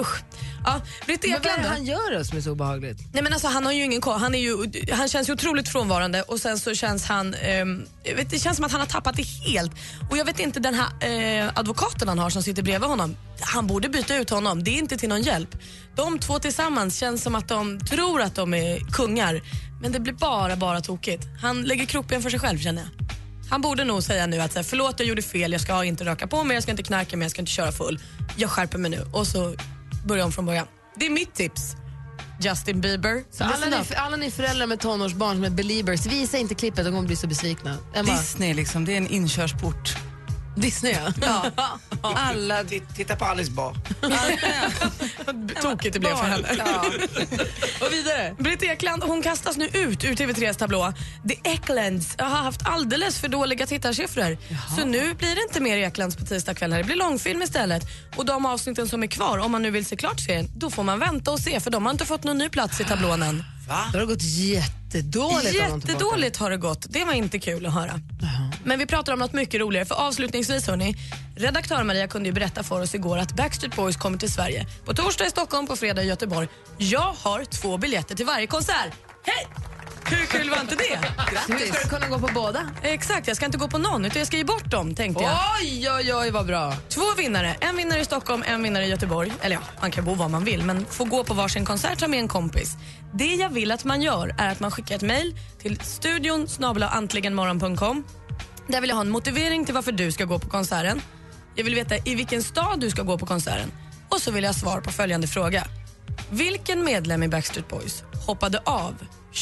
Usch. 0.00 0.22
Ja, 0.64 0.80
Britt 1.06 1.22
Men 1.22 1.30
vad 1.32 1.46
är 1.46 1.50
Ekland 1.50 1.62
det 1.62 1.68
han 1.68 1.84
gör 1.84 2.18
då 2.18 2.24
som 2.24 2.38
är 2.38 2.42
så 2.42 2.52
obehagligt? 2.52 2.98
Nej, 3.12 3.22
men 3.22 3.32
alltså, 3.32 3.48
han 3.48 3.64
har 3.64 3.72
ju 3.72 3.84
ingen 3.84 4.00
koll. 4.00 4.18
Han, 4.18 4.34
är 4.34 4.38
ju, 4.38 4.56
han 4.92 5.08
känns 5.08 5.28
ju 5.28 5.32
otroligt 5.32 5.68
frånvarande 5.68 6.22
och 6.22 6.40
sen 6.40 6.58
så 6.58 6.74
känns 6.74 7.04
han... 7.04 7.30
vet, 8.16 8.30
det 8.30 8.38
känns 8.38 8.56
som 8.56 8.64
att 8.64 8.72
han 8.72 8.80
har 8.80 8.88
tappat 8.88 9.16
det 9.16 9.22
helt. 9.22 9.72
Och 10.10 10.16
jag 10.16 10.24
vet 10.24 10.38
inte, 10.38 10.60
den 10.60 10.74
här 10.74 10.88
eh, 11.44 11.50
advokaten 11.54 12.08
han 12.08 12.18
har 12.18 12.30
som 12.30 12.42
sitter 12.42 12.62
bredvid 12.62 12.88
honom, 12.88 13.16
han 13.40 13.66
borde 13.66 13.88
byta 13.88 14.16
ut 14.16 14.30
honom. 14.30 14.64
Det 14.64 14.70
är 14.70 14.78
inte 14.78 14.96
till 14.96 15.08
någon 15.08 15.22
hjälp. 15.22 15.56
De 15.96 16.18
två 16.18 16.38
tillsammans 16.38 16.98
känns 16.98 17.22
som 17.22 17.34
att 17.34 17.48
de 17.48 17.80
tror 17.80 18.22
att 18.22 18.34
de 18.34 18.54
är 18.54 18.78
kungar. 18.92 19.42
Men 19.82 19.92
det 19.92 20.00
blir 20.00 20.12
bara, 20.12 20.56
bara 20.56 20.80
tokigt. 20.80 21.24
Han 21.42 21.62
lägger 21.62 21.84
krokben 21.84 22.22
för 22.22 22.30
sig 22.30 22.40
själv 22.40 22.58
känner 22.58 22.82
jag. 22.82 23.06
Han 23.50 23.60
borde 23.60 23.84
nog 23.84 24.02
säga 24.02 24.26
nu 24.26 24.40
att 24.40 24.52
så 24.52 24.58
här, 24.58 24.64
förlåt 24.64 24.94
jag 24.98 25.08
gjorde 25.08 25.22
fel, 25.22 25.52
jag 25.52 25.60
ska 25.60 25.84
inte 25.84 26.04
röka 26.04 26.26
på 26.26 26.44
mig, 26.44 26.54
jag 26.54 26.62
ska 26.62 26.70
inte 26.70 26.82
knarka 26.82 27.16
mig, 27.16 27.24
jag 27.24 27.30
ska 27.30 27.40
inte 27.40 27.52
köra 27.52 27.72
full. 27.72 28.00
Jag 28.36 28.50
skärper 28.50 28.78
mig 28.78 28.90
nu 28.90 29.04
och 29.12 29.26
så 29.26 29.54
börjar 30.04 30.24
om 30.24 30.32
från 30.32 30.46
början. 30.46 30.66
Det 30.96 31.06
är 31.06 31.10
mitt 31.10 31.34
tips. 31.34 31.76
Justin 32.40 32.80
Bieber. 32.80 33.24
Så 33.30 33.44
alla, 33.44 33.66
ni, 33.66 33.76
alla 33.96 34.16
ni 34.16 34.30
föräldrar 34.30 34.66
med 34.66 34.80
tonårsbarn 34.80 35.36
som 35.36 35.44
är 35.44 35.50
beliebers, 35.50 36.06
visa 36.06 36.38
inte 36.38 36.54
klippet, 36.54 36.84
de 36.84 36.90
kommer 36.90 37.06
bli 37.06 37.16
så 37.16 37.26
besvikna. 37.26 37.76
Emma, 37.94 38.16
Disney 38.16 38.54
liksom, 38.54 38.84
det 38.84 38.92
är 38.92 38.96
en 38.96 39.08
inkörsport. 39.08 39.96
Disney 40.56 40.96
ja. 41.20 41.50
Alla... 42.02 42.64
Titta 42.96 43.16
på 43.16 43.24
Alice 43.24 43.50
Bah. 43.50 43.72
Tokigt 45.62 45.92
det 45.92 46.00
blev 46.00 46.16
för 46.16 46.24
henne. 46.26 46.48
ja. 46.58 46.84
Och 47.86 47.92
vidare. 47.92 48.34
Britt 48.38 48.62
Ekland 48.62 49.02
hon 49.02 49.22
kastas 49.22 49.56
nu 49.56 49.64
ut 49.66 50.04
ur 50.04 50.14
TV3s 50.14 50.54
tablå. 50.58 50.92
The 51.28 51.50
Eklands 51.50 52.14
har 52.18 52.28
haft 52.28 52.60
alldeles 52.64 53.18
för 53.18 53.28
dåliga 53.28 53.66
tittarsiffror. 53.66 54.38
Så 54.76 54.86
nu 54.86 55.14
blir 55.14 55.34
det 55.34 55.42
inte 55.42 55.60
mer 55.60 55.76
Eklands 55.78 56.16
på 56.16 56.24
tisdagskvällar. 56.24 56.78
Det 56.78 56.84
blir 56.84 56.96
långfilm 56.96 57.42
istället. 57.42 57.82
Och 58.16 58.24
de 58.26 58.46
avsnitten 58.46 58.88
som 58.88 59.02
är 59.02 59.06
kvar, 59.06 59.38
om 59.38 59.52
man 59.52 59.62
nu 59.62 59.70
vill 59.70 59.86
se 59.86 59.96
klart 59.96 60.20
serien, 60.20 60.50
då 60.56 60.70
får 60.70 60.82
man 60.82 60.98
vänta 60.98 61.30
och 61.30 61.40
se 61.40 61.60
för 61.60 61.70
de 61.70 61.84
har 61.86 61.92
inte 61.92 62.06
fått 62.06 62.24
någon 62.24 62.38
ny 62.38 62.48
plats 62.48 62.80
i 62.80 62.84
tablån 62.84 63.22
än. 63.22 63.44
Va? 63.68 63.88
Då 63.92 63.98
har 63.98 64.06
det 64.06 64.12
gått 64.12 64.22
jättedåligt. 64.22 65.54
Jättedåligt 65.54 66.36
har 66.36 66.50
det 66.50 66.56
gått. 66.56 66.86
Det 66.88 67.04
var 67.04 67.12
inte 67.12 67.38
kul 67.38 67.66
att 67.66 67.74
höra. 67.74 68.00
Men 68.64 68.78
vi 68.78 68.86
pratar 68.86 69.12
om 69.12 69.18
något 69.18 69.32
mycket 69.32 69.60
roligare. 69.60 69.86
För 69.86 69.94
avslutningsvis, 69.94 70.66
hörni, 70.66 70.94
redaktör 71.36 71.84
Maria 71.84 72.08
kunde 72.08 72.28
ju 72.28 72.32
berätta 72.32 72.62
för 72.62 72.80
oss 72.80 72.94
igår 72.94 73.18
att 73.18 73.32
Backstreet 73.36 73.76
Boys 73.76 73.96
kommer 73.96 74.18
till 74.18 74.32
Sverige. 74.32 74.66
På 74.84 74.94
torsdag 74.94 75.26
i 75.26 75.30
Stockholm, 75.30 75.66
på 75.66 75.76
fredag 75.76 76.02
i 76.02 76.06
Göteborg. 76.06 76.48
Jag 76.78 77.14
har 77.22 77.44
två 77.44 77.76
biljetter 77.78 78.14
till 78.14 78.26
varje 78.26 78.46
konsert. 78.46 78.92
Hej! 79.22 79.46
Hur 80.10 80.26
kul 80.26 80.50
var 80.50 80.60
inte 80.60 80.74
det? 80.74 80.98
det. 81.48 81.52
Hur 81.52 81.72
ska 81.72 81.82
du 81.82 81.88
kunna 81.88 82.08
gå 82.08 82.26
på 82.26 82.34
båda? 82.34 82.70
Exakt, 82.82 83.26
jag 83.28 83.36
ska 83.36 83.46
inte 83.46 83.58
gå 83.58 83.68
på 83.68 83.78
någon 83.78 84.04
utan 84.04 84.18
jag 84.18 84.26
ska 84.26 84.36
ge 84.36 84.44
bort 84.44 84.70
dem 84.70 84.94
tänkte 84.94 85.24
jag. 85.24 85.38
Oj, 85.62 85.90
oj, 85.90 86.14
oj 86.14 86.30
vad 86.30 86.46
bra. 86.46 86.74
Två 86.88 87.14
vinnare, 87.16 87.56
en 87.60 87.76
vinnare 87.76 88.00
i 88.00 88.04
Stockholm, 88.04 88.44
en 88.46 88.62
vinnare 88.62 88.86
i 88.86 88.88
Göteborg. 88.88 89.32
Eller 89.40 89.56
ja, 89.56 89.62
man 89.80 89.90
kan 89.90 90.04
bo 90.04 90.14
var 90.14 90.28
man 90.28 90.44
vill 90.44 90.62
men 90.62 90.86
få 90.86 91.04
gå 91.04 91.24
på 91.24 91.34
varsin 91.34 91.64
konsert 91.64 91.98
ta 91.98 92.08
med 92.08 92.18
en 92.18 92.28
kompis. 92.28 92.72
Det 93.12 93.34
jag 93.34 93.48
vill 93.48 93.72
att 93.72 93.84
man 93.84 94.02
gör 94.02 94.34
är 94.38 94.48
att 94.48 94.60
man 94.60 94.70
skickar 94.70 94.96
ett 94.96 95.02
mejl 95.02 95.38
till 95.58 95.80
studion 95.80 96.48
antligenmorgon.com. 96.90 98.04
Där 98.68 98.80
vill 98.80 98.90
jag 98.90 98.96
ha 98.96 99.00
en 99.02 99.10
motivering 99.10 99.64
till 99.64 99.74
varför 99.74 99.92
du 99.92 100.12
ska 100.12 100.24
gå 100.24 100.38
på 100.38 100.48
konserten. 100.48 101.00
Jag 101.54 101.64
vill 101.64 101.74
veta 101.74 101.96
i 101.96 102.14
vilken 102.14 102.42
stad 102.42 102.80
du 102.80 102.90
ska 102.90 103.02
gå 103.02 103.18
på 103.18 103.26
konserten. 103.26 103.72
Och 104.08 104.20
så 104.20 104.30
vill 104.30 104.44
jag 104.44 104.48
ha 104.48 104.54
svar 104.60 104.80
på 104.80 104.90
följande 104.90 105.26
fråga. 105.26 105.64
Vilken 106.30 106.84
medlem 106.84 107.22
i 107.22 107.28
Backstreet 107.28 107.68
Boys 107.68 108.02
hoppade 108.26 108.58
av 108.64 108.94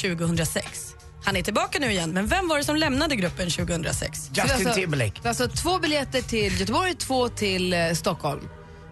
2006? 0.03 0.95
Han 1.25 1.37
är 1.37 1.43
tillbaka 1.43 1.79
nu 1.79 1.91
igen, 1.91 2.11
men 2.11 2.27
vem 2.27 2.49
var 2.49 2.59
det 2.59 2.65
som 2.65 2.77
lämnade 2.77 3.17
gruppen 3.17 3.51
2006? 3.51 4.29
Det 4.29 4.41
är 4.41 4.45
Justin 4.45 4.67
alltså- 4.67 4.81
Timberlake. 4.81 5.29
Alltså 5.29 5.49
två 5.49 5.79
biljetter 5.79 6.23
till 6.23 6.61
Göteborg, 6.61 6.95
två 6.95 7.29
till 7.29 7.73
eh, 7.73 7.93
Stockholm. 7.93 8.49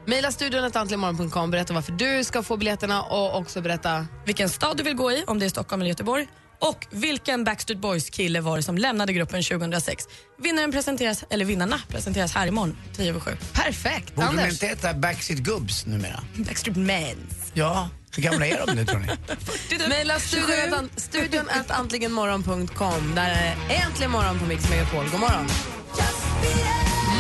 Maila 0.07 0.33
studion 0.33 0.65
antligenmorgon.com, 0.65 1.51
berätta 1.51 1.75
varför 1.75 1.93
du 1.93 2.25
ska 2.25 2.43
få 2.43 2.57
biljetterna 2.57 3.03
och 3.03 3.37
också 3.39 3.61
berätta 3.61 4.07
vilken 4.27 4.49
stad 4.49 4.77
du 4.77 4.83
vill 4.83 4.95
gå 4.95 5.13
i, 5.13 5.25
om 5.27 5.39
det 5.39 5.45
är 5.47 5.51
Stockholm 5.51 5.83
eller 5.83 5.89
Göteborg 5.89 6.27
och 6.61 6.87
vilken 6.91 7.45
Backstreet 7.45 7.81
Boys-kille 7.81 8.41
var 8.41 8.57
det 8.57 8.63
som 8.63 8.79
lämnade 8.79 9.13
gruppen 9.13 9.43
2006. 9.43 10.05
Vinnaren 10.43 10.73
presenteras, 10.73 11.25
eller 11.31 11.45
vinnarna 11.45 11.81
presenteras 11.89 12.33
här 12.35 12.47
imorgon 12.47 12.77
10 12.97 13.11
över 13.11 13.21
7. 13.21 13.31
Perfekt. 13.53 14.15
Borde 14.15 14.27
de 14.27 14.31
Anders. 14.39 14.53
inte 14.53 14.67
heta 14.67 14.95
Backstreet 14.95 15.41
Gubbs 15.41 15.87
numera? 15.87 16.21
Backstreet 16.37 16.77
Mans. 16.77 17.51
Ja, 17.55 17.89
hur 18.17 18.23
gamla 18.23 18.47
är 18.47 18.67
de 18.67 18.75
nu 18.75 18.85
tror 18.85 18.99
ni? 18.99 19.09
Maila 19.89 20.19
studion, 20.19 20.91
studion 20.97 21.49
att 21.49 21.71
antligenmorgon.com. 21.71 23.13
Där 23.15 23.31
är 23.31 23.57
Äntligen 23.87 24.11
morgon 24.11 24.39
på 24.39 24.47
Mix 24.47 24.71
Megapol. 24.71 25.05
God 25.11 25.21
morgon. 25.21 25.47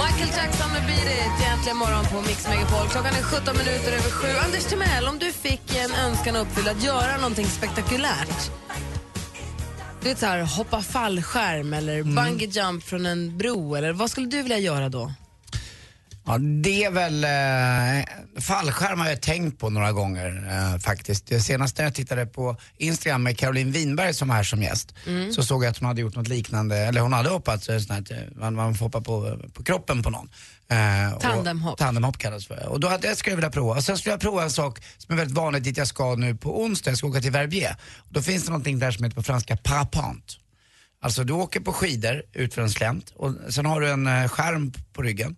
Michael 0.02 0.30
Jackson 0.37 0.73
med 0.73 0.82
Beat 0.87 1.04
It, 1.04 1.47
Äntligen 1.52 1.76
morgon 1.76 2.04
på 2.06 2.20
Mix 2.20 2.49
Megapol. 2.49 2.88
Klockan 2.88 3.14
är 3.14 3.23
17 3.23 3.56
minuter 3.56 3.92
över 3.92 4.11
sju. 4.11 4.28
Anders 4.44 4.64
Timell, 4.64 5.06
om 5.06 5.18
du 5.18 5.32
fick 5.32 5.76
en 5.76 5.94
önskan 5.94 6.37
uppfylld 6.37 6.68
att 6.68 6.82
göra 6.82 7.16
någonting 7.16 7.47
spektakulärt. 7.47 8.50
Du 10.02 10.09
vet 10.09 10.19
så 10.19 10.26
här, 10.26 10.42
hoppa 10.42 10.83
fallskärm 10.83 11.75
eller 11.75 12.02
bungee 12.02 12.49
jump 12.49 12.85
från 12.85 13.07
en 13.07 13.38
bro. 13.38 13.75
Eller 13.75 13.92
vad 13.92 14.11
skulle 14.11 14.26
du 14.26 14.42
vilja 14.42 14.59
göra 14.59 14.88
då? 14.88 15.12
Ja, 16.31 16.39
det 16.39 16.85
är 16.85 16.91
väl... 16.91 17.25
Eh, 17.25 18.41
fallskärm 18.43 19.01
har 19.01 19.09
jag 19.09 19.21
tänkt 19.21 19.59
på 19.59 19.71
några 19.71 19.93
gånger 19.93 20.49
eh, 20.51 20.79
faktiskt. 20.81 21.27
Det 21.27 21.41
senaste 21.41 21.83
jag 21.83 21.95
tittade 21.95 22.27
på 22.27 22.57
Instagram 22.77 23.23
med 23.23 23.39
Caroline 23.39 23.73
Winberg 23.73 24.15
som 24.15 24.29
var 24.29 24.37
här 24.37 24.43
som 24.43 24.63
gäst 24.63 24.95
så 25.35 25.43
såg 25.43 25.65
jag 25.65 25.71
att 25.71 25.79
hon 25.79 25.89
hade 25.89 26.01
gjort 26.01 26.17
något 26.17 26.29
liknande, 26.29 26.77
eller 26.77 27.01
hon 27.01 27.13
hade 27.13 27.29
hoppat 27.29 27.65
så 27.65 27.81
sånt 27.81 28.11
här, 28.11 28.23
eh, 28.33 28.39
man, 28.41 28.55
man 28.55 28.75
får 28.75 28.87
hoppa 28.87 29.01
på, 29.01 29.39
på 29.55 29.65
kroppen 29.65 30.03
på 30.03 30.11
någon. 30.11 30.29
Eh, 30.71 31.13
och- 31.15 31.21
Tandemhopp. 31.23 31.79
Tandemhopp 31.79 32.19
kallas 32.19 32.47
för. 32.47 32.67
Och 32.69 32.81
då 32.81 32.89
hade, 32.89 33.09
det 33.09 33.17
skulle 33.17 33.33
jag 33.33 33.37
vilja 33.37 33.51
prova. 33.51 33.75
Och 33.77 33.85
sen 33.85 33.99
skulle 33.99 34.13
jag 34.13 34.21
prova 34.21 34.43
en 34.43 34.51
sak 34.51 34.79
som 34.99 35.13
är 35.13 35.17
väldigt 35.19 35.37
vanligt 35.37 35.65
dit 35.65 35.77
jag 35.77 35.89
ska 35.89 36.15
nu 36.15 36.35
på 36.35 36.63
onsdag. 36.63 36.91
Jag 36.91 36.99
ska 36.99 37.07
åka 37.07 37.21
till 37.21 37.33
Verbier. 37.33 37.77
Och 37.99 38.13
då 38.13 38.23
finns 38.23 38.45
det 38.45 38.51
någonting 38.51 38.79
där 38.79 38.91
som 38.91 39.05
heter 39.05 39.15
på 39.17 39.23
franska 39.23 39.57
parapente. 39.57 40.35
Alltså 41.03 41.25
du 41.25 41.33
åker 41.33 41.61
på 41.61 41.73
skidor 41.73 42.23
ut 42.33 42.55
för 42.55 42.63
en 42.63 42.71
slänt 42.71 43.13
och 43.17 43.35
sen 43.49 43.67
har 43.67 43.81
du 43.81 43.91
en 43.91 44.07
eh, 44.07 44.29
skärm 44.29 44.73
på 44.93 45.03
ryggen. 45.03 45.37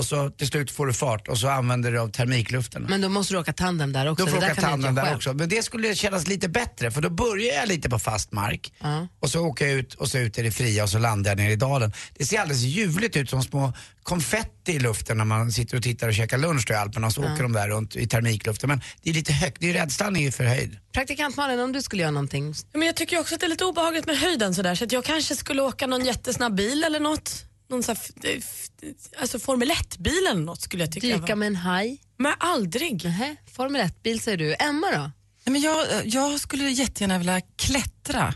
Och 0.00 0.06
så 0.06 0.30
till 0.30 0.46
slut 0.46 0.70
får 0.70 0.86
du 0.86 0.92
fart 0.92 1.28
och 1.28 1.38
så 1.38 1.48
använder 1.48 1.92
du 1.92 1.98
av 1.98 2.08
termikluften. 2.08 2.86
Men 2.88 3.00
då 3.00 3.08
måste 3.08 3.34
du 3.34 3.38
åka 3.38 3.52
tandem 3.52 3.92
där 3.92 4.10
också. 4.10 4.24
Då 4.24 4.30
får 4.30 4.40
Det 4.40 4.46
du 4.46 4.46
där 4.46 4.52
åka 4.52 4.60
tandem 4.60 4.94
där 4.94 5.02
själv. 5.02 5.16
också. 5.16 5.32
Men 5.32 5.48
det 5.48 5.62
skulle 5.62 5.94
kännas 5.94 6.26
lite 6.26 6.48
bättre 6.48 6.90
för 6.90 7.00
då 7.00 7.10
börjar 7.10 7.54
jag 7.54 7.68
lite 7.68 7.90
på 7.90 7.98
fast 7.98 8.32
mark 8.32 8.72
och 9.20 9.30
så 9.30 9.40
åker 9.46 9.66
jag 9.66 9.74
ut 9.74 9.94
och 9.94 10.08
så 10.08 10.18
ut 10.18 10.38
i 10.38 10.42
det 10.42 10.50
fria 10.50 10.82
och 10.82 10.90
så 10.90 10.98
landar 10.98 11.30
jag 11.30 11.38
nere 11.38 11.52
i 11.52 11.56
dalen. 11.56 11.92
Det 12.18 12.24
ser 12.24 12.38
alldeles 12.40 12.62
ljuvligt 12.62 13.16
ut 13.16 13.30
som 13.30 13.42
små 13.42 13.72
konfetti 14.02 14.72
i 14.72 14.78
luften 14.78 15.16
när 15.18 15.24
man 15.24 15.52
sitter 15.52 15.76
och 15.76 15.82
tittar 15.82 16.08
och 16.08 16.14
käkar 16.14 16.38
lunch 16.38 16.64
då 16.68 16.74
i 16.74 16.76
Alperna 16.76 17.06
och 17.06 17.12
så 17.12 17.20
åker 17.20 17.42
de 17.42 17.52
där 17.52 17.68
runt 17.68 17.96
i 17.96 18.06
termikluften. 18.06 18.68
Men 18.68 18.80
det 19.02 19.10
är 19.10 19.14
lite 19.14 19.32
högt, 19.32 19.56
det 19.60 19.70
är 19.70 19.74
rädslan 19.74 20.16
är 20.16 20.20
ju 20.20 20.30
för 20.32 20.44
höjd. 20.44 20.76
Praktikant 20.92 21.36
Malin, 21.36 21.60
om 21.60 21.72
du 21.72 21.82
skulle 21.82 22.02
göra 22.02 22.10
någonting. 22.10 22.54
Men 22.72 22.82
jag 22.82 22.96
tycker 22.96 23.20
också 23.20 23.34
att 23.34 23.40
det 23.40 23.46
är 23.46 23.50
lite 23.50 23.64
obehagligt 23.64 24.06
med 24.06 24.18
höjden 24.18 24.54
sådär 24.54 24.74
så 24.74 24.84
att 24.84 24.92
jag 24.92 25.04
kanske 25.04 25.36
skulle 25.36 25.62
åka 25.62 25.86
någon 25.86 26.04
jättesnabb 26.04 26.54
bil 26.56 26.84
eller 26.84 27.00
något. 27.00 27.44
Någon 27.70 27.82
sån 27.82 27.96
här, 27.96 28.36
f- 28.38 28.66
alltså 29.20 29.38
Formel 29.38 29.70
1-bil 29.70 30.26
eller 30.30 30.40
något 30.40 30.60
skulle 30.60 30.82
jag 30.82 30.92
tycka 30.92 31.06
Dyka 31.06 31.20
var. 31.20 31.34
med 31.36 31.46
en 31.46 31.56
haj. 31.56 31.98
Men 32.16 32.34
aldrig. 32.38 33.04
Nähä, 33.04 33.36
Formel 33.52 33.80
1-bil 33.82 34.20
säger 34.20 34.38
du. 34.38 34.54
Emma 34.58 34.86
då? 34.90 34.98
Nej, 35.44 35.52
men 35.52 35.60
jag, 35.60 36.06
jag 36.06 36.40
skulle 36.40 36.64
jättegärna 36.70 37.18
vilja 37.18 37.40
klättra. 37.40 38.34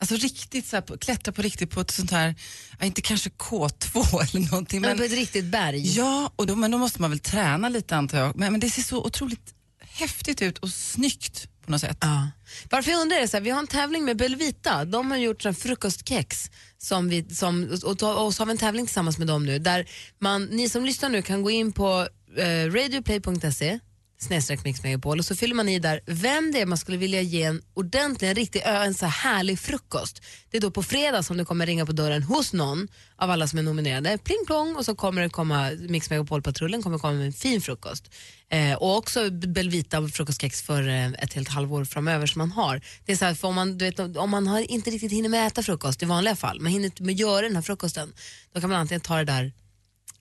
Alltså 0.00 0.16
riktigt 0.16 0.66
så 0.66 0.76
här, 0.76 0.80
på- 0.82 0.98
klättra 0.98 1.32
på 1.32 1.42
riktigt 1.42 1.70
på 1.70 1.80
ett 1.80 1.90
sånt 1.90 2.10
här, 2.10 2.34
inte 2.82 3.02
kanske 3.02 3.30
K2 3.30 4.22
eller 4.36 4.50
någonting. 4.50 4.80
Men 4.80 4.88
Men, 4.90 4.98
på 4.98 5.04
ett 5.04 5.12
riktigt 5.12 5.44
berg? 5.44 5.92
ja, 5.96 6.32
och 6.36 6.46
då, 6.46 6.56
men 6.56 6.70
då 6.70 6.78
måste 6.78 7.00
man 7.00 7.10
väl 7.10 7.18
träna 7.20 7.68
lite 7.68 7.96
antar 7.96 8.18
jag. 8.18 8.36
Men, 8.36 8.52
men 8.52 8.60
det 8.60 8.70
ser 8.70 8.82
så 8.82 9.04
otroligt 9.04 9.54
häftigt 9.80 10.42
ut 10.42 10.58
och 10.58 10.68
snyggt 10.70 11.48
på 11.64 11.70
något 11.70 11.80
sätt. 11.80 11.98
Ja. 12.00 12.28
Varför 12.70 12.90
jag 12.90 13.00
undrar 13.00 13.16
är 13.16 13.26
så 13.26 13.36
här, 13.36 13.44
vi 13.44 13.50
har 13.50 13.58
en 13.58 13.66
tävling 13.66 14.04
med 14.04 14.16
Belvita. 14.16 14.84
De 14.84 15.10
har 15.10 15.18
gjort 15.18 15.44
en 15.46 15.54
frukostkex 15.54 16.50
som 16.78 17.08
vi, 17.08 17.24
som, 17.34 17.78
och, 17.84 18.02
och, 18.02 18.26
och 18.26 18.34
så 18.34 18.40
har 18.40 18.46
vi 18.46 18.52
en 18.52 18.58
tävling 18.58 18.86
tillsammans 18.86 19.18
med 19.18 19.26
dem 19.26 19.46
nu 19.46 19.58
där 19.58 19.88
man, 20.18 20.44
ni 20.44 20.68
som 20.68 20.84
lyssnar 20.84 21.08
nu 21.08 21.22
kan 21.22 21.42
gå 21.42 21.50
in 21.50 21.72
på 21.72 22.08
eh, 22.36 22.72
radioplay.se 22.72 23.78
snedstreck 24.18 24.64
Mix 24.64 24.82
Megapol 24.82 25.18
och 25.18 25.24
så 25.24 25.36
fyller 25.36 25.54
man 25.54 25.68
i 25.68 25.78
där 25.78 26.00
vem 26.06 26.52
det 26.52 26.60
är 26.60 26.66
man 26.66 26.78
skulle 26.78 26.96
vilja 26.96 27.20
ge 27.20 27.42
en 27.42 27.62
ordentlig, 27.74 28.28
en 28.28 28.34
riktig, 28.34 28.62
en 28.64 28.94
så 28.94 29.06
här 29.06 29.30
härlig 29.30 29.58
frukost. 29.58 30.22
Det 30.50 30.56
är 30.56 30.60
då 30.60 30.70
på 30.70 30.82
fredag 30.82 31.22
som 31.22 31.36
det 31.36 31.44
kommer 31.44 31.66
ringa 31.66 31.86
på 31.86 31.92
dörren 31.92 32.22
hos 32.22 32.52
någon 32.52 32.88
av 33.16 33.30
alla 33.30 33.48
som 33.48 33.58
är 33.58 33.62
nominerade. 33.62 34.18
Pling 34.18 34.44
plong 34.46 34.76
och 34.76 34.84
så 34.84 34.94
kommer 34.94 35.22
det 35.22 35.28
komma, 35.28 35.70
Mix 35.88 36.10
Megapol-patrullen 36.10 36.82
kommer 36.82 36.98
komma 36.98 37.12
med 37.12 37.26
en 37.26 37.32
fin 37.32 37.60
frukost. 37.60 38.14
Eh, 38.50 38.74
och 38.74 38.96
också 38.96 39.30
Belvita 39.30 40.08
frukostkex 40.08 40.62
för 40.62 40.88
eh, 40.88 41.06
ett 41.06 41.34
helt 41.34 41.48
halvår 41.48 41.84
framöver 41.84 42.26
som 42.26 42.38
man 42.38 42.52
har. 42.52 42.80
Det 43.04 43.12
är 43.12 43.16
så 43.16 43.24
här, 43.24 43.34
för 43.34 43.48
om 43.48 43.54
man, 43.54 43.78
du 43.78 43.84
vet, 43.84 44.16
om 44.16 44.30
man 44.30 44.46
har 44.46 44.60
inte 44.60 44.90
riktigt 44.90 45.12
hinner 45.12 45.28
med 45.28 45.46
att 45.46 45.52
äta 45.52 45.62
frukost 45.62 46.02
i 46.02 46.06
vanliga 46.06 46.36
fall, 46.36 46.60
man 46.60 46.72
hinner 46.72 46.84
inte 46.84 47.02
med 47.02 47.12
att 47.12 47.18
göra 47.18 47.42
den 47.42 47.56
här 47.56 47.62
frukosten, 47.62 48.12
då 48.52 48.60
kan 48.60 48.70
man 48.70 48.80
antingen 48.80 49.00
ta 49.00 49.16
det 49.16 49.24
där 49.24 49.52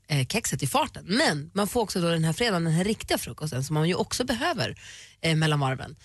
eh, 0.08 0.28
kexet 0.28 0.64
i 0.64 0.68
farten. 0.68 1.06
Men 1.08 1.52
man 1.54 1.68
får 1.68 1.82
också 1.82 2.02
då 2.02 2.10
den 2.10 2.24
här 2.24 2.34
fredagen 2.34 2.64
den 2.64 2.74
här 2.74 2.84
riktiga 2.84 3.18
frukosten 3.18 3.64
som 3.64 3.74
man 3.74 3.88
ju 3.88 3.96
också 3.96 4.24
behöver 4.24 4.76
eh, 5.22 5.36
mellan 5.36 5.60
varven. 5.60 5.96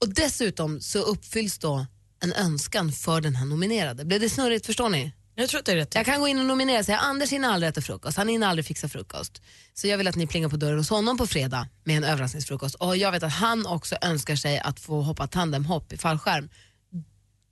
Och 0.00 0.08
dessutom 0.08 0.80
så 0.80 0.98
uppfylls 0.98 1.58
då 1.58 1.86
en 2.22 2.32
önskan 2.32 2.92
för 2.92 3.20
den 3.20 3.36
här 3.36 3.46
nominerade. 3.46 4.04
Blev 4.04 4.20
det 4.20 4.28
snurrigt 4.28 4.66
förstår 4.66 4.88
ni? 4.88 5.12
Jag 5.38 5.48
tror 5.48 5.60
att 5.60 5.66
det 5.66 5.72
är 5.72 5.76
rätt. 5.76 5.94
Jag 5.94 6.06
kan 6.06 6.20
gå 6.20 6.28
in 6.28 6.38
och 6.38 6.44
nominera 6.44 6.78
och 6.78 6.84
säga 6.84 6.98
Anders 6.98 7.32
hinner 7.32 7.48
aldrig 7.48 7.68
äta 7.68 7.80
frukost, 7.80 8.16
han 8.16 8.28
hinner 8.28 8.46
aldrig 8.46 8.66
fixa 8.66 8.88
frukost. 8.88 9.42
Så 9.74 9.86
jag 9.86 9.98
vill 9.98 10.08
att 10.08 10.16
ni 10.16 10.26
plingar 10.26 10.48
på 10.48 10.56
dörren 10.56 10.78
hos 10.78 10.90
honom 10.90 11.18
på 11.18 11.26
fredag 11.26 11.68
med 11.84 11.96
en 11.96 12.04
överraskningsfrukost. 12.04 12.74
Och 12.74 12.96
jag 12.96 13.12
vet 13.12 13.22
att 13.22 13.32
han 13.32 13.66
också 13.66 13.96
önskar 14.02 14.36
sig 14.36 14.58
att 14.58 14.80
få 14.80 15.02
hoppa 15.02 15.26
tandemhopp 15.26 15.92
i 15.92 15.96
fallskärm. 15.96 16.48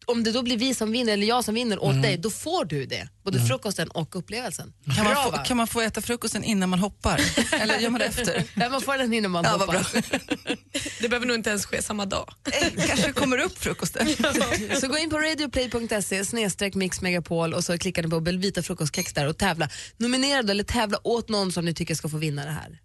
Om 0.06 0.24
det 0.24 0.32
då 0.32 0.42
blir 0.42 0.56
vi 0.58 0.74
som 0.74 0.92
vinner 0.92 1.12
eller 1.12 1.26
jag 1.26 1.44
som 1.44 1.54
vinner 1.54 1.82
åt 1.82 2.02
dig, 2.02 2.16
då 2.18 2.30
får 2.30 2.64
du 2.64 2.86
det. 2.86 3.08
Både 3.24 3.40
frukosten 3.46 3.88
och 3.88 4.16
upplevelsen. 4.16 4.72
Kan 4.96 5.04
man, 5.04 5.14
Bra, 5.14 5.22
få, 5.22 5.38
kan 5.44 5.56
man 5.56 5.66
få 5.66 5.80
äta 5.80 6.00
frukosten 6.00 6.44
innan 6.44 6.68
man 6.68 6.78
hoppar? 6.78 7.20
Eller 7.52 7.78
gör 7.78 7.90
man 7.90 7.98
det 7.98 8.06
efter? 8.06 8.44
Ja, 8.54 8.68
man 8.68 8.80
får 8.80 8.98
den 8.98 9.12
innan 9.12 9.30
man 9.30 9.44
Ja, 9.44 9.50
hoppar. 9.50 9.86
Det 11.02 11.08
behöver 11.08 11.26
nog 11.26 11.36
inte 11.36 11.50
ens 11.50 11.66
ske 11.66 11.82
samma 11.82 12.06
dag. 12.06 12.34
Eh, 12.52 12.86
Kanske 12.86 13.12
kommer 13.12 13.38
upp 13.38 13.58
frukosten. 13.58 14.08
Så 14.80 14.88
gå 14.88 14.98
in 14.98 15.10
på 15.10 15.18
radioplay.se 15.18 16.24
snedstreck 16.24 16.74
mixmegapol 16.74 17.54
och 17.54 17.64
så 17.64 17.78
klickar 17.78 18.02
ni 18.02 18.08
på 18.08 18.20
Belvita 18.20 18.62
frukostkex 18.62 19.12
där 19.12 19.28
och 19.28 19.38
tävla. 19.38 19.68
Nominera 19.96 20.42
då, 20.42 20.50
eller 20.50 20.64
tävla 20.64 20.98
åt 21.06 21.28
någon 21.28 21.52
som 21.52 21.64
ni 21.64 21.74
tycker 21.74 21.94
ska 21.94 22.08
få 22.08 22.16
vinna 22.16 22.44
det 22.44 22.50
här. 22.50 22.78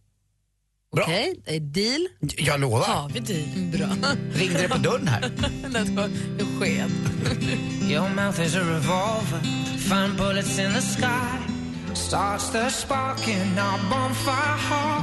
Okej, 0.91 1.36
det 1.46 1.55
är 1.55 1.60
deal. 1.60 2.08
Jag 2.38 2.60
lovar. 2.60 2.88
Har 2.88 3.10
vi 3.10 3.19
det? 3.19 3.77
Bra. 3.77 3.88
Ringde 4.34 4.62
det 4.62 4.69
på 4.69 4.77
dörren 4.77 5.08
här? 5.08 5.22
det 5.86 5.91
var 5.91 6.10
besked. 6.38 6.91
Your 7.91 8.10
mouth 8.10 8.41
is 8.41 8.55
a 8.55 8.60
revolver, 8.60 9.41
find 9.77 10.17
bullets 10.17 10.60
in 10.60 10.74
the 10.74 10.81
sky. 10.81 11.50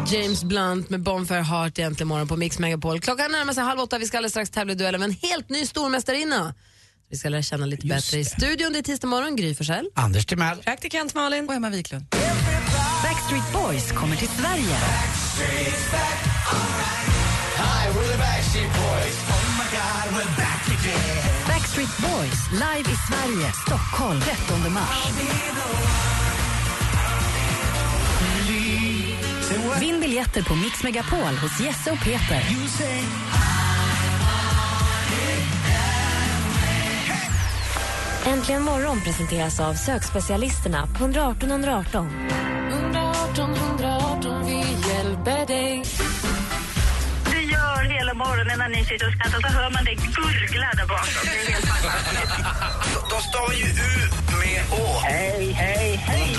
James 0.06 0.44
Blunt 0.44 0.90
med 0.90 1.02
Bonfire 1.02 1.40
Heart 1.42 1.78
egentligen 1.78 2.08
morgon 2.08 2.28
på 2.28 2.36
Mix 2.36 2.58
Megapol. 2.58 3.00
Klockan 3.00 3.32
närmar 3.32 3.52
sig 3.52 3.62
halv 3.64 3.80
åtta, 3.80 3.98
vi 3.98 4.06
ska 4.06 4.16
alldeles 4.16 4.32
strax 4.32 4.50
tävla 4.50 4.72
i 4.72 4.76
duellen 4.76 5.00
med 5.00 5.08
en 5.08 5.16
helt 5.30 5.48
ny 5.50 5.66
stormästarinna. 5.66 6.54
Vi 7.10 7.16
ska 7.16 7.28
lära 7.28 7.42
känna 7.42 7.66
lite 7.66 7.86
bättre 7.86 8.18
i 8.18 8.24
studion. 8.24 8.72
Det 8.72 8.78
är 8.78 8.82
tisdag 8.82 9.06
morgon, 9.06 9.36
Gry 9.36 9.54
Forssell. 9.54 9.90
Anders 9.94 10.26
Timell. 10.26 10.56
Praktikant 10.56 11.14
Malin. 11.14 11.48
Och 11.48 11.54
Emma 11.54 11.70
Wiklund. 11.70 12.06
Backstreet 13.16 13.52
Boys 13.52 13.92
kommer 13.92 14.16
till 14.16 14.28
Sverige. 14.28 14.76
Backstreet 21.48 21.98
Boys 21.98 22.50
live 22.52 22.90
i 22.90 22.96
Sverige, 23.08 23.52
Stockholm 23.66 24.20
13 24.20 24.72
mars. 24.72 25.08
Vinn 29.80 30.00
biljetter 30.00 30.42
på 30.42 30.54
Mix 30.54 30.82
Megapol 30.82 31.36
hos 31.42 31.60
Jesse 31.60 31.90
och 31.90 31.98
Peter. 31.98 32.42
Äntligen 38.26 38.62
morgon 38.62 39.00
presenteras 39.00 39.60
av 39.60 39.74
sökspecialisterna 39.74 40.86
på 40.86 41.04
118 41.04 41.50
118. 41.50 42.06
118 42.06 42.55
morgonen 48.36 48.58
när 48.58 48.68
ni 48.68 48.84
sitter 48.84 49.06
och 49.06 49.12
skrattar 49.12 49.40
så 49.40 49.48
hör 49.58 49.70
man 49.70 49.84
det 49.84 49.94
gurgla 49.94 50.68
där 50.78 50.86
bakom. 50.86 51.22
Det 51.24 51.38
är 51.42 51.52
helt 51.52 51.66
fantastiskt. 51.72 52.12
De 53.10 53.18
stavar 53.28 53.54
ju 53.62 53.68
U 53.90 53.92
med 54.40 54.60
Å. 54.80 54.84
Hej, 55.04 55.52
hej, 55.52 55.96
hej. 56.08 56.36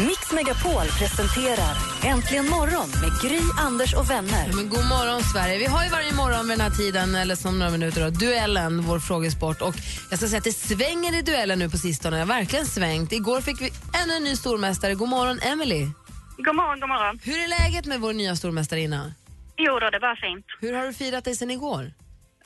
Mix 0.00 0.32
Megapol 0.32 0.86
presenterar 0.98 1.76
Äntligen 2.04 2.48
morgon 2.48 2.88
med 2.90 3.10
Gry, 3.22 3.40
Anders 3.58 3.94
och 3.94 4.10
vänner. 4.10 4.52
Men 4.54 4.68
god 4.68 4.84
morgon 4.84 5.22
Sverige. 5.22 5.58
Vi 5.58 5.66
har 5.66 5.84
ju 5.84 5.90
varje 5.90 6.12
morgon 6.12 6.48
vid 6.48 6.58
den 6.58 6.60
här 6.60 6.76
tiden, 6.78 7.14
eller 7.14 7.36
som 7.36 7.58
några 7.58 7.72
minuter 7.72 8.04
då, 8.04 8.10
duellen, 8.10 8.82
vår 8.82 8.98
frågesport. 8.98 9.62
Och 9.62 9.74
jag 10.10 10.18
ska 10.18 10.28
säga 10.28 10.38
att 10.38 10.44
det 10.44 10.52
svänger 10.52 11.18
i 11.18 11.22
duellen 11.22 11.58
nu 11.58 11.70
på 11.70 11.78
sistone. 11.78 12.16
Det 12.16 12.20
har 12.20 12.26
verkligen 12.26 12.66
svängt. 12.66 13.12
Igår 13.12 13.40
fick 13.40 13.60
vi 13.60 13.72
ännu 14.02 14.16
en 14.16 14.24
ny 14.24 14.36
stormästare. 14.36 14.94
God 14.94 15.08
morgon 15.08 15.38
Emily. 15.40 15.88
God 16.36 16.54
morgon, 16.54 16.80
god 16.80 16.88
morgon. 16.88 17.18
Hur 17.24 17.34
är 17.44 17.48
läget 17.48 17.86
med 17.86 18.00
vår 18.00 18.12
nya 18.12 18.36
stormästarinna? 18.36 19.14
Jo 19.56 19.78
då, 19.78 19.90
det 19.90 19.98
var 19.98 20.16
fint. 20.16 20.46
Hur 20.60 20.72
har 20.72 20.86
du 20.86 20.92
firat 20.92 21.24
dig 21.24 21.36
sen 21.36 21.50
igår? 21.50 21.92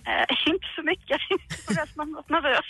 Eh, 0.06 0.37
inte 0.52 0.66
så 0.76 0.82
mycket. 0.82 1.20
Jag 1.68 1.78
är 1.78 2.32
nervös. 2.32 2.64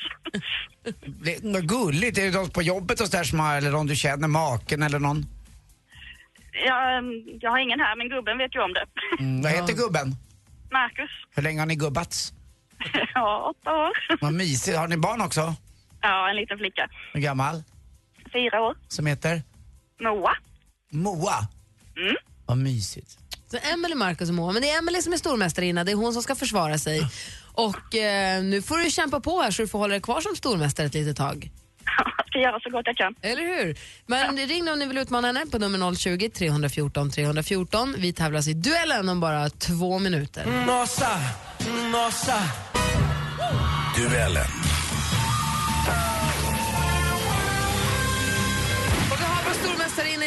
Det 1.22 1.36
är 1.36 1.42
något 1.42 1.62
gulligt. 1.64 2.18
Är 2.18 2.22
det 2.22 2.30
de 2.30 2.50
på 2.50 2.62
jobbet 2.62 3.00
och 3.00 3.06
så 3.06 3.16
där 3.16 3.24
som 3.24 3.40
har, 3.40 3.56
eller 3.56 3.70
någon 3.70 3.86
du 3.86 3.96
känner, 3.96 4.28
maken 4.28 4.82
eller 4.82 4.98
någon? 4.98 5.26
Jag, 6.52 6.96
eh, 6.96 7.02
jag 7.40 7.50
har 7.50 7.58
ingen 7.58 7.80
här, 7.80 7.96
men 7.96 8.08
gubben 8.08 8.38
vet 8.38 8.54
ju 8.54 8.60
om 8.60 8.72
det. 8.72 8.84
Mm, 9.18 9.42
vad 9.42 9.52
heter 9.52 9.72
gubben? 9.74 10.14
Marcus. 10.70 11.10
Hur 11.34 11.42
länge 11.42 11.60
har 11.60 11.66
ni 11.66 11.74
gubbats? 11.76 12.32
Ja, 13.14 13.54
åtta 13.56 13.70
år. 13.76 13.92
Vad 14.20 14.32
mysigt. 14.34 14.78
Har 14.78 14.88
ni 14.88 14.96
barn 14.96 15.20
också? 15.20 15.54
Ja, 16.00 16.30
en 16.30 16.36
liten 16.36 16.58
flicka. 16.58 16.88
Hur 17.12 17.20
gammal? 17.20 17.62
Fyra 18.32 18.60
år. 18.62 18.76
Som 18.88 19.06
heter? 19.06 19.42
Moa. 20.00 20.36
Moa. 20.90 21.48
Mm. 21.96 22.16
Vad 22.46 22.58
mysigt. 22.58 23.18
Så 23.50 23.56
Emily, 23.72 23.94
Marcus 23.94 24.28
och 24.28 24.34
Moa. 24.34 24.52
Men 24.52 24.62
det 24.62 24.70
är 24.70 24.78
Emily 24.78 25.02
som 25.02 25.12
är 25.12 25.16
stormästarinna. 25.16 25.84
Det 25.84 25.92
är 25.92 25.96
hon 25.96 26.12
som 26.12 26.22
ska 26.22 26.34
försvara 26.34 26.78
sig. 26.78 27.08
Och 27.52 27.94
eh, 27.94 28.42
nu 28.42 28.62
får 28.62 28.78
du 28.78 28.90
kämpa 28.90 29.20
på 29.20 29.42
här 29.42 29.50
så 29.50 29.62
du 29.62 29.68
får 29.68 29.78
hålla 29.78 29.92
dig 29.92 30.00
kvar 30.00 30.20
som 30.20 30.36
stormästare 30.36 30.86
ett 30.86 30.94
litet 30.94 31.16
tag. 31.16 31.50
Jag 32.16 32.26
ska 32.26 32.38
göra 32.38 32.60
så 32.60 32.70
gott 32.70 32.82
jag 32.86 32.96
kan. 32.96 33.14
Eller 33.22 33.42
hur? 33.42 33.78
Men 34.06 34.36
ring 34.36 34.68
om 34.68 34.78
ni 34.78 34.86
vill 34.86 34.98
utmana 34.98 35.26
henne 35.26 35.46
på 35.46 35.58
nummer 35.58 35.94
020 35.94 36.30
314 36.30 37.10
314. 37.10 37.94
Vi 37.98 38.12
tävlas 38.12 38.48
i 38.48 38.54
duellen 38.54 39.08
om 39.08 39.20
bara 39.20 39.50
två 39.50 39.98
minuter. 39.98 40.46
Nossa, 40.66 41.20
nossa. 41.92 42.42
Duellen. 43.96 44.46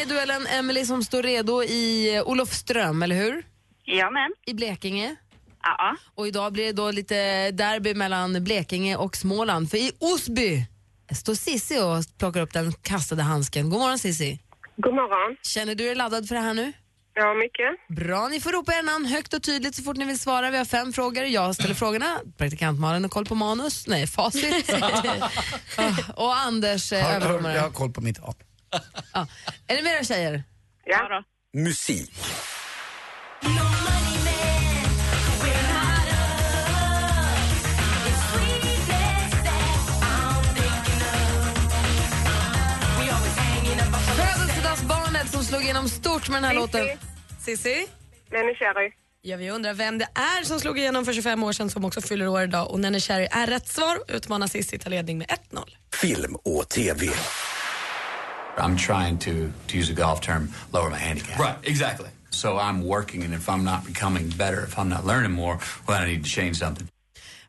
I 0.04 0.06
duellen, 0.06 0.48
Emily 0.48 0.86
som 0.86 1.04
står 1.04 1.24
redo 1.24 1.64
i 1.64 2.16
eh, 2.16 2.24
Olofström, 2.28 3.04
eller 3.04 3.16
hur? 3.16 3.44
Jajamän. 3.86 4.32
I 4.46 4.54
Blekinge. 4.54 5.16
Ja. 5.64 5.96
Och 6.16 6.28
idag 6.28 6.54
blir 6.54 6.66
det 6.66 6.72
då 6.72 6.92
lite 6.92 7.52
derby 7.52 7.94
mellan 7.94 8.44
Blekinge 8.44 8.96
och 8.96 9.16
Småland. 9.16 9.70
För 9.70 9.78
i 9.78 9.92
Osby, 10.00 10.66
står 11.16 11.36
Sissi 11.36 11.80
och 11.80 12.18
plockar 12.20 12.42
upp 12.42 12.54
den 12.54 12.74
kastade 12.74 13.24
handsken. 13.24 13.70
God 13.70 13.80
morgon 13.80 14.00
Sissi. 14.00 14.40
God 14.78 14.94
morgon. 14.94 15.38
Känner 15.42 15.76
du 15.76 15.86
dig 15.86 15.96
laddad 15.96 16.28
för 16.28 16.36
det 16.36 16.42
här 16.42 16.54
nu? 16.54 16.74
Ja, 17.16 17.34
mycket. 17.34 17.98
Bra, 18.06 18.28
ni 18.28 18.40
får 18.42 18.52
ropa 18.52 18.74
er 18.74 18.84
namn 18.84 19.06
högt 19.06 19.34
och 19.34 19.44
tydligt 19.44 19.76
så 19.76 19.84
fort 19.84 19.98
ni 19.98 20.06
vill 20.06 20.20
svara. 20.20 20.52
Vi 20.52 20.58
har 20.58 20.66
fem 20.66 20.94
frågor. 20.94 21.24
Jag 21.24 21.56
ställer 21.56 21.76
frågorna, 21.76 22.20
praktikant 22.38 22.80
Malin 22.80 23.04
har 23.04 23.10
koll 23.10 23.26
på 23.26 23.36
manus, 23.36 23.88
nej 23.88 24.08
facit. 24.08 24.70
Och 26.16 26.36
Anders 26.36 26.94
eh, 26.94 27.16
överdomare. 27.16 27.56
jag 27.56 27.62
har 27.62 27.70
koll 27.72 27.92
på 27.92 28.02
mitt 28.02 28.20
A. 28.20 28.34
Ja. 29.14 29.28
Är 29.68 29.76
ni 29.76 29.82
med 29.82 29.94
era 29.94 30.04
tjejer? 30.04 30.44
Ja. 30.86 31.24
då. 31.54 31.60
Musik. 31.62 32.14
Födelsedagsbarnet 44.16 45.30
som 45.32 45.44
slog 45.44 45.64
igenom 45.64 45.90
stort 45.90 46.30
med 46.30 46.38
den 46.38 46.44
här 46.44 46.54
låten. 46.56 46.88
Sissi? 47.40 47.88
Nenny 48.32 48.56
Cherry. 48.56 48.92
Ja, 49.22 49.38
vi 49.38 49.52
undrar 49.52 49.74
vem 49.74 49.98
det 49.98 50.08
är 50.16 50.44
som 50.44 50.60
slog 50.60 50.80
igenom 50.80 51.06
för 51.06 51.14
25 51.14 51.44
år 51.44 51.52
sedan 51.54 51.70
som 51.70 51.86
också 51.86 52.02
fyller 52.02 52.28
år 52.28 52.44
idag. 52.44 52.72
Och 52.72 52.80
Nenne 52.80 53.00
Cherry 53.00 53.28
är 53.32 53.48
rätt 53.48 53.68
svar. 53.68 53.98
Utmanar 54.08 54.48
Sissi 54.48 54.80
ta 54.80 54.90
ledning 54.90 55.18
med 55.18 55.28
1-0. 55.28 55.70
Film 55.94 56.36
och 56.36 56.70
TV. 56.70 57.06
I'm 58.58 58.76
trying 58.76 59.18
to, 59.20 59.52
to 59.68 59.78
use 59.78 59.90
a 59.92 59.96
golf 59.96 60.22
term, 60.22 60.50
lower 60.74 60.90
my 60.90 60.98
handicap. 61.00 61.40
Right, 61.40 61.56
exactly. 61.64 62.10
So 62.30 62.58
I'm 62.58 62.84
working, 62.88 63.24
and 63.24 63.34
if 63.34 63.50
I'm 63.50 63.64
not 63.64 63.86
becoming 63.86 64.30
better, 64.30 64.64
if 64.64 64.78
I'm 64.80 64.90
not 64.90 65.06
learning 65.06 65.32
more, 65.32 65.60
well, 65.88 66.04
I 66.04 66.06
need 66.08 66.24
to 66.24 66.30
change 66.30 66.56
something. 66.56 66.88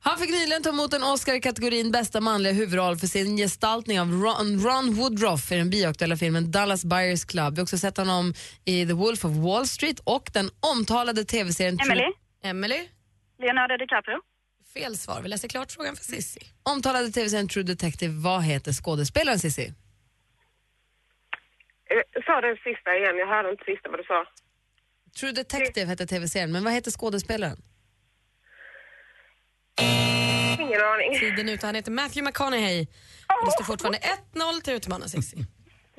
Han 0.00 0.18
fick 0.18 0.30
nyligen 0.30 0.62
ta 0.62 0.68
emot 0.68 0.94
en 0.94 1.02
Oscar 1.02 1.34
i 1.34 1.40
kategorin 1.40 1.90
bästa 1.90 2.20
manliga 2.20 2.52
huvudroll 2.52 2.96
för 2.96 3.06
sin 3.06 3.37
gestaltning 3.37 4.00
av 4.00 4.12
Ron, 4.12 4.61
Ron 4.61 4.94
Woodruff 4.94 5.52
i 5.52 5.56
den 5.56 5.70
bioaktuella 5.70 6.16
filmen 6.16 6.50
Dallas 6.50 6.84
Buyers 6.84 7.25
Club. 7.25 7.54
Vi 7.54 7.61
har 7.61 7.62
också 7.62 7.78
sett 7.78 7.96
honom 7.96 8.34
i 8.64 8.87
The 8.87 8.92
Wolf 8.92 9.25
of 9.25 9.32
Wall 9.32 9.66
Street 9.68 10.00
och 10.04 10.30
den 10.32 10.50
omtalade 10.61 11.25
tv-serien... 11.25 11.78
True- 11.78 11.92
Emily? 11.92 12.12
Emily? 12.42 12.88
Leonardo 13.42 13.76
DiCaprio? 13.76 14.16
Fel 14.75 14.96
svar. 14.96 15.20
Vi 15.23 15.28
läser 15.28 15.49
klart 15.49 15.73
frågan 15.73 15.96
för 15.96 16.04
Sissi. 16.04 16.40
Omtalade 16.62 17.11
tv-serien 17.11 17.49
True 17.49 17.64
Detective. 17.64 18.14
Vad 18.14 18.42
heter 18.42 18.73
skådespelaren 18.73 19.38
Cissi? 19.38 19.73
Eh, 21.94 22.22
Sa 22.26 22.40
den 22.40 22.56
sista 22.56 22.90
igen, 22.98 23.14
jag 23.22 23.26
hörde 23.34 23.50
inte 23.50 23.64
sista 23.64 23.88
vad 23.90 23.98
du 24.00 24.04
sa. 24.04 24.20
True 25.20 25.32
Detective 25.32 25.86
hette 25.86 26.06
tv-serien, 26.06 26.52
men 26.52 26.64
vad 26.64 26.72
heter 26.72 26.90
skådespelaren? 26.90 27.58
Ingen 30.60 30.80
aning. 30.80 31.18
Tiden 31.20 31.48
ute. 31.48 31.66
Han 31.66 31.74
heter 31.74 31.90
Matthew 31.92 32.22
McConaughey. 32.22 32.80
Och 33.40 33.46
det 33.46 33.52
står 33.52 33.64
fortfarande 33.64 33.98
1-0 34.34 34.60
till 34.64 34.72
utmanar 34.74 35.06
Sissi. 35.06 35.36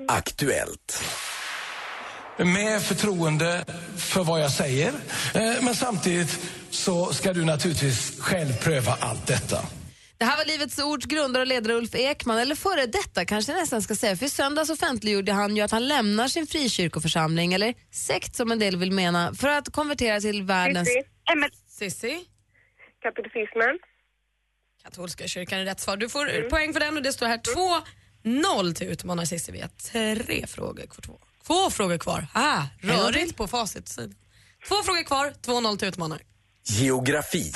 Aktuellt. 0.07 1.03
med 2.37 2.81
förtroende 2.81 3.65
för 3.97 4.23
vad 4.23 4.41
jag 4.41 4.51
säger. 4.51 4.87
Eh, 5.33 5.53
Men 5.61 5.75
samtidigt 5.75 6.39
så 6.69 7.13
ska 7.13 7.33
du 7.33 7.45
naturligtvis 7.45 8.21
själv 8.21 8.53
pröva 8.63 8.97
allt 8.99 9.27
detta. 9.27 9.59
Det 10.25 10.29
här 10.29 10.37
var 10.37 10.45
Livets 10.45 10.79
Ords 10.79 11.05
grundare 11.05 11.41
och 11.41 11.47
ledare 11.47 11.73
Ulf 11.73 11.95
Ekman, 11.95 12.37
eller 12.37 12.55
före 12.55 12.85
detta 12.85 13.25
kanske 13.25 13.51
jag 13.51 13.59
nästan 13.59 13.81
ska 13.81 13.95
säga, 13.95 14.17
för 14.17 14.25
i 14.25 14.29
söndags 14.29 14.69
offentliggjorde 14.69 15.31
han 15.31 15.55
ju 15.55 15.61
att 15.61 15.71
han 15.71 15.87
lämnar 15.87 16.27
sin 16.27 16.47
frikyrkoförsamling, 16.47 17.53
eller 17.53 17.73
sekt 17.91 18.35
som 18.35 18.51
en 18.51 18.59
del 18.59 18.77
vill 18.77 18.91
mena, 18.91 19.33
för 19.33 19.47
att 19.47 19.69
konvertera 19.71 20.19
till 20.19 20.43
världens... 20.43 20.89
Sissi. 21.67 22.25
Katolicismen. 23.01 23.79
Katolska 24.83 25.27
kyrkan 25.27 25.59
är 25.59 25.65
rätt 25.65 25.79
svar. 25.79 25.97
Du 25.97 26.09
får 26.09 26.49
poäng 26.49 26.73
för 26.73 26.79
den 26.79 26.97
och 26.97 27.03
det 27.03 27.13
står 27.13 27.25
här 27.25 27.41
2-0 28.23 28.73
till 28.73 28.87
utmanar 28.87 29.25
Cissi. 29.25 29.51
Vi 29.51 29.61
har 29.61 29.69
tre 30.25 30.47
frågor 30.47 30.85
kvar. 30.85 31.01
Två, 31.01 31.19
två 31.47 31.69
frågor 31.69 31.97
kvar. 31.97 32.27
Ah, 32.33 32.63
rörigt 32.81 33.37
på 33.37 33.47
facit. 33.47 33.95
Två 34.67 34.75
frågor 34.83 35.03
kvar, 35.03 35.33
2-0 35.41 35.77
till 35.77 35.87
utmanar. 35.87 36.21
Geografi. 36.63 37.53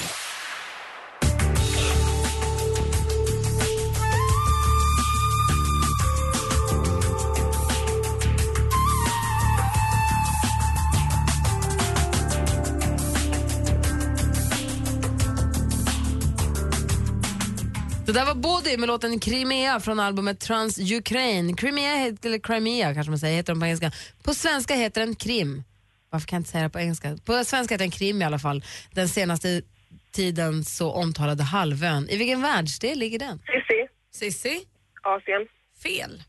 Det 18.09 18.13
där 18.13 18.25
var 18.25 18.35
Body 18.35 18.77
med 18.77 18.87
låten 18.87 19.19
Crimea 19.19 19.79
från 19.79 19.99
albumet 19.99 20.39
Trans-Ukraine. 20.39 21.55
Crimea, 21.55 21.95
het- 21.95 22.25
eller 22.25 22.39
Crimea 22.39 22.93
kanske 22.93 23.09
man 23.11 23.19
säger, 23.19 23.35
heter 23.35 23.53
den 23.53 23.59
på 23.59 23.65
engelska. 23.65 23.91
På 24.23 24.33
svenska 24.33 24.73
heter 24.75 25.01
den 25.01 25.15
Krim. 25.15 25.63
Varför 26.09 26.27
kan 26.27 26.35
jag 26.37 26.39
inte 26.39 26.49
säga 26.49 26.63
det 26.63 26.69
på 26.69 26.79
engelska? 26.79 27.17
På 27.25 27.43
svenska 27.43 27.73
heter 27.73 27.83
den 27.85 27.91
Krim 27.91 28.21
i 28.21 28.25
alla 28.25 28.39
fall. 28.39 28.63
Den 28.91 29.09
senaste 29.09 29.61
tiden 30.11 30.63
så 30.63 30.91
omtalade 30.91 31.43
halvön. 31.43 32.09
I 32.09 32.17
vilken 32.17 32.41
världsdel 32.41 32.99
ligger 32.99 33.19
den? 33.19 33.39
Sissi. 33.39 33.87
Sissi? 34.11 34.65
Asien. 35.03 35.47
Fel. 35.83 36.23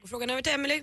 Går 0.00 0.08
frågan 0.08 0.30
över 0.30 0.42
till 0.42 0.52
Emily. 0.52 0.82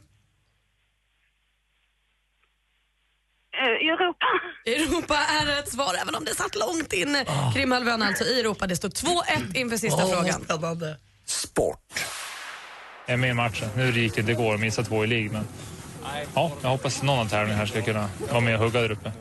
Europa? 3.57 4.25
Europa 4.65 5.15
är 5.15 5.45
rätt 5.45 5.69
svar 5.69 5.95
även 6.01 6.15
om 6.15 6.25
det 6.25 6.35
satt 6.35 6.55
långt 6.55 6.93
inne. 6.93 7.25
Krimhalvön 7.53 8.01
alltså 8.01 8.23
i 8.23 8.39
Europa. 8.39 8.67
Det 8.67 8.75
står 8.75 8.89
2-1 8.89 9.57
inför 9.57 9.77
sista 9.77 10.03
Åh, 10.03 10.13
frågan. 10.13 10.41
spännande. 10.43 10.97
Sport. 11.25 11.79
Jag 13.05 13.13
är 13.13 13.17
med 13.17 13.29
i 13.29 13.33
matchen. 13.33 13.69
Nu 13.75 13.91
gick 13.91 14.13
det 14.15 14.19
inte 14.19 14.31
igår 14.31 14.53
att 14.53 14.59
missa 14.59 14.83
två 14.83 15.03
i 15.03 15.07
lig, 15.07 15.31
men 15.31 15.47
ja, 16.35 16.51
jag 16.61 16.69
hoppas 16.69 17.03
någon 17.03 17.19
av 17.19 17.29
tävlingarna 17.29 17.59
här 17.59 17.65
ska 17.65 17.81
kunna 17.81 18.09
vara 18.31 18.41
med 18.41 18.55
och 18.55 18.59
hugga 18.63 18.81
där 18.81 18.91
uppe. 18.91 19.11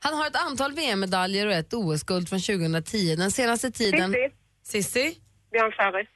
Han 0.00 0.14
har 0.14 0.26
ett 0.26 0.36
antal 0.36 0.72
VM-medaljer 0.72 1.46
och 1.46 1.52
ett 1.52 1.74
OS-guld 1.74 2.28
från 2.28 2.40
2010. 2.40 3.16
Den 3.16 3.30
senaste 3.30 3.70
tiden... 3.70 4.14
Sissi. 4.64 4.82
Sissi? 4.82 5.18
Björn 5.52 5.72
Ferry. 5.72 6.06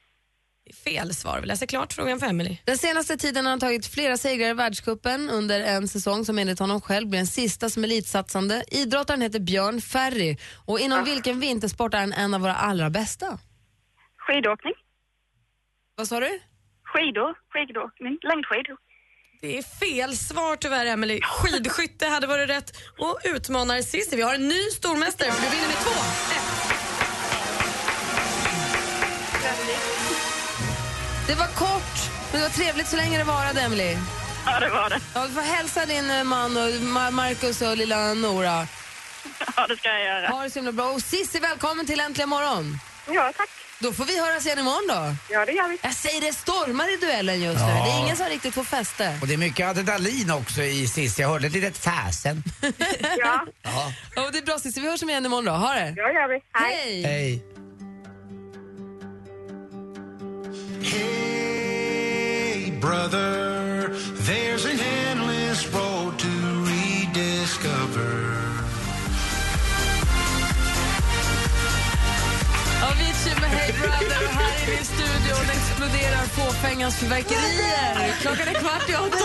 Fel 0.85 1.15
svar. 1.15 1.41
Vi 1.41 1.47
läser 1.47 1.67
klart 1.67 1.93
frågan 1.93 2.21
för 2.21 2.27
Emily. 2.27 2.57
Den 2.65 2.79
senaste 2.79 3.17
tiden 3.17 3.45
har 3.45 3.51
han 3.51 3.61
tagit 3.61 3.87
flera 3.87 4.17
segrar 4.17 4.49
i 4.49 4.53
världscupen 4.53 5.31
under 5.31 5.61
en 5.61 5.89
säsong 5.89 6.25
som 6.25 6.39
enligt 6.39 6.59
honom 6.59 6.81
själv 6.81 7.09
blir 7.09 7.19
den 7.19 7.27
sista 7.27 7.71
som 7.71 7.85
elitsatsande. 7.85 8.65
Idrottaren 8.71 9.23
heter 9.23 9.41
Björn 9.41 9.81
Ferry 9.81 10.37
och 10.67 10.81
inom 10.81 11.05
vilken 11.05 11.41
vintersport 11.41 11.95
är 11.95 11.99
han 11.99 12.13
en 12.13 12.35
av 12.35 12.41
våra 12.41 12.55
allra 12.55 12.91
bästa? 12.91 13.39
Skidåkning? 14.19 14.73
Vad 15.97 16.09
sa 16.09 16.21
du? 16.21 16.41
Skidor? 16.85 17.35
Skidåkning? 17.53 18.19
Längdskidor? 18.23 18.77
Det 19.41 19.59
är 19.59 19.63
fel 19.63 20.17
svar 20.17 20.57
tyvärr 20.57 20.87
Emily. 20.87 21.21
Skidskytte 21.23 22.07
hade 22.07 22.27
varit 22.27 22.51
rätt 22.51 22.77
och 22.99 23.19
utmanar 23.25 23.83
Cissi. 23.83 24.17
Vi 24.17 24.23
har 24.23 24.35
en 24.35 24.49
ny 24.49 24.61
stormästare 24.71 25.33
för 25.33 25.43
du 25.43 25.51
vinner 25.57 25.69
med 25.69 25.77
två. 25.77 26.92
Det 31.27 31.35
var 31.35 31.47
kort, 31.47 32.11
men 32.33 32.41
det 32.41 32.47
var 32.49 32.55
trevligt 32.55 32.89
så 32.89 32.97
länge 32.97 33.19
det 33.19 33.25
varade, 33.25 33.61
Emily. 33.61 33.97
Ja, 34.47 34.61
det 34.61 34.69
var 34.71 34.91
det. 34.91 34.99
Ja, 35.15 35.27
du 35.27 35.33
får 35.35 35.41
hälsa 35.41 35.87
din 35.87 36.11
eh, 36.11 36.25
man 36.25 36.57
och 36.57 36.69
Ma- 36.69 37.11
Marcus 37.11 37.63
och 37.63 37.77
lilla 37.77 38.15
Nora. 38.15 38.67
Ja, 39.57 39.67
det 39.67 39.77
ska 39.77 39.89
jag 39.89 40.05
göra. 40.05 40.29
Ha 40.29 40.43
det 40.43 40.51
så 40.51 40.59
himla 40.59 40.73
bra. 40.73 40.87
Och 40.87 41.03
Cissi, 41.03 41.39
välkommen 41.39 41.87
till 41.87 42.01
Äntligen 42.01 42.29
morgon. 42.29 42.79
Ja, 43.09 43.33
tack. 43.37 43.49
Då 43.79 43.93
får 43.93 44.05
vi 44.05 44.21
höras 44.21 44.47
igen 44.47 44.59
imorgon 44.59 44.87
då. 44.89 45.15
Ja, 45.35 45.45
det 45.47 45.53
gör 45.53 45.69
vi. 45.69 45.79
Jag 45.83 45.95
säger 45.95 46.21
det 46.21 46.33
stormar 46.33 46.95
i 46.95 46.97
duellen 46.97 47.41
just 47.43 47.61
nu. 47.61 47.67
Ja. 47.67 47.85
Det 47.85 47.91
är 47.91 47.99
ingen 48.05 48.17
som 48.17 48.27
riktigt 48.27 48.55
får 48.55 48.65
fäste. 48.65 49.19
Och 49.21 49.27
det 49.27 49.35
är 49.35 49.39
mycket 49.39 49.67
adrenalin 49.69 50.31
också 50.31 50.63
i 50.63 50.87
sist. 50.89 51.19
Jag 51.19 51.29
hörde 51.29 51.47
ett 51.47 51.53
litet 51.53 51.79
fäsen. 51.79 52.43
Ja. 53.19 53.47
Ja. 53.63 53.93
Ja, 54.15 54.31
det 54.33 54.39
är 54.39 54.43
bra 54.43 54.59
Cissi, 54.59 54.81
vi 54.81 54.91
hörs 54.91 55.03
igen 55.03 55.27
imorgon 55.27 55.45
då. 55.45 55.53
Ha 55.53 55.75
det! 55.75 55.95
Ja, 55.97 56.13
gör 56.13 56.29
vi. 56.29 56.41
Hej! 56.53 57.03
Hej. 57.05 57.43
Brother, 62.93 63.89
there's 64.29 64.65
an 64.67 64.79
endless 64.79 65.67
road 65.75 66.19
to 66.19 66.29
rediscover. 66.73 68.13
Avicii 72.91 73.35
med 73.41 73.51
Hey 73.51 73.73
Brother 73.73 74.29
här 74.29 74.63
inne 74.69 74.81
i 74.81 74.85
studion 74.85 75.51
exploderar 75.57 76.25
fåfängans 76.27 76.97
fyrverkerier. 76.97 78.15
Klockan 78.21 78.49
är 78.49 78.55
kvart 78.55 78.91
i 78.91 78.95
åtta. 78.95 79.25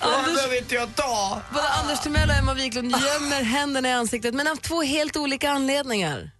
Det 0.00 0.04
Anders, 0.04 0.34
behöver 0.34 0.58
inte 0.58 0.74
jag 0.74 0.96
ta. 0.96 1.40
både 1.52 1.68
Anders 1.68 2.00
Timell 2.00 2.30
och 2.30 2.36
Emma 2.36 2.54
Wiklund 2.54 2.90
gömmer 2.90 3.42
händerna 3.42 3.88
i 3.88 3.92
ansiktet 3.92 4.34
men 4.34 4.46
av 4.46 4.56
två 4.56 4.82
helt 4.82 5.16
olika 5.16 5.50
anledningar. 5.50 6.30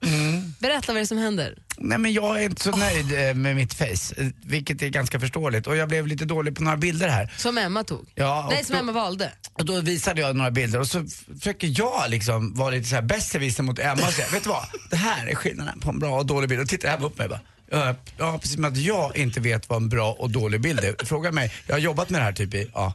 Berätta 0.60 0.86
vad 0.92 0.96
det 0.96 1.00
är 1.00 1.06
som 1.06 1.18
händer. 1.18 1.54
Nej 1.80 1.98
men 1.98 2.12
jag 2.12 2.40
är 2.40 2.44
inte 2.44 2.62
så 2.62 2.70
nöjd 2.76 3.28
eh, 3.28 3.34
med 3.34 3.56
mitt 3.56 3.74
face, 3.74 4.14
eh, 4.16 4.26
vilket 4.44 4.82
är 4.82 4.88
ganska 4.88 5.20
förståeligt. 5.20 5.66
Och 5.66 5.76
jag 5.76 5.88
blev 5.88 6.06
lite 6.06 6.24
dålig 6.24 6.56
på 6.56 6.62
några 6.62 6.76
bilder 6.76 7.08
här. 7.08 7.32
Som 7.36 7.58
Emma 7.58 7.84
tog. 7.84 8.06
Ja, 8.14 8.44
och 8.46 8.52
Nej, 8.52 8.64
som 8.64 8.72
då- 8.74 8.80
Emma 8.80 8.92
valde. 8.92 9.32
Och 9.52 9.64
då 9.64 9.80
visade 9.80 10.20
jag 10.20 10.36
några 10.36 10.50
bilder 10.50 10.80
och 10.80 10.86
så 10.86 10.98
f- 10.98 11.24
försöker 11.38 11.74
jag 11.78 12.10
liksom 12.10 12.54
vara 12.54 12.70
lite 12.70 12.88
så 12.88 12.94
här 12.94 13.02
besserwisser 13.02 13.62
mot 13.62 13.78
Emma 13.78 14.06
och 14.06 14.12
säga, 14.12 14.26
vet 14.32 14.42
du 14.44 14.48
vad? 14.48 14.64
Det 14.90 14.96
här 14.96 15.26
är 15.26 15.34
skillnaden 15.34 15.80
på 15.80 15.90
en 15.90 15.98
bra 15.98 16.18
och 16.18 16.26
dålig 16.26 16.48
bild. 16.48 16.60
Och 16.62 16.68
tittar 16.68 16.96
Emma 16.96 17.06
upp 17.06 17.18
mig 17.18 17.24
och 17.24 17.30
bara, 17.30 17.40
ja, 17.70 17.94
ja 18.18 18.38
precis 18.38 18.54
som 18.54 18.64
att 18.64 18.76
jag 18.76 19.16
inte 19.16 19.40
vet 19.40 19.68
vad 19.68 19.76
en 19.82 19.88
bra 19.88 20.12
och 20.12 20.30
dålig 20.30 20.60
bild 20.60 20.80
är. 20.80 21.04
Fråga 21.04 21.32
mig, 21.32 21.52
jag 21.66 21.74
har 21.74 21.80
jobbat 21.80 22.10
med 22.10 22.20
det 22.20 22.24
här 22.24 22.32
typ 22.32 22.54
i, 22.54 22.70
ja. 22.74 22.94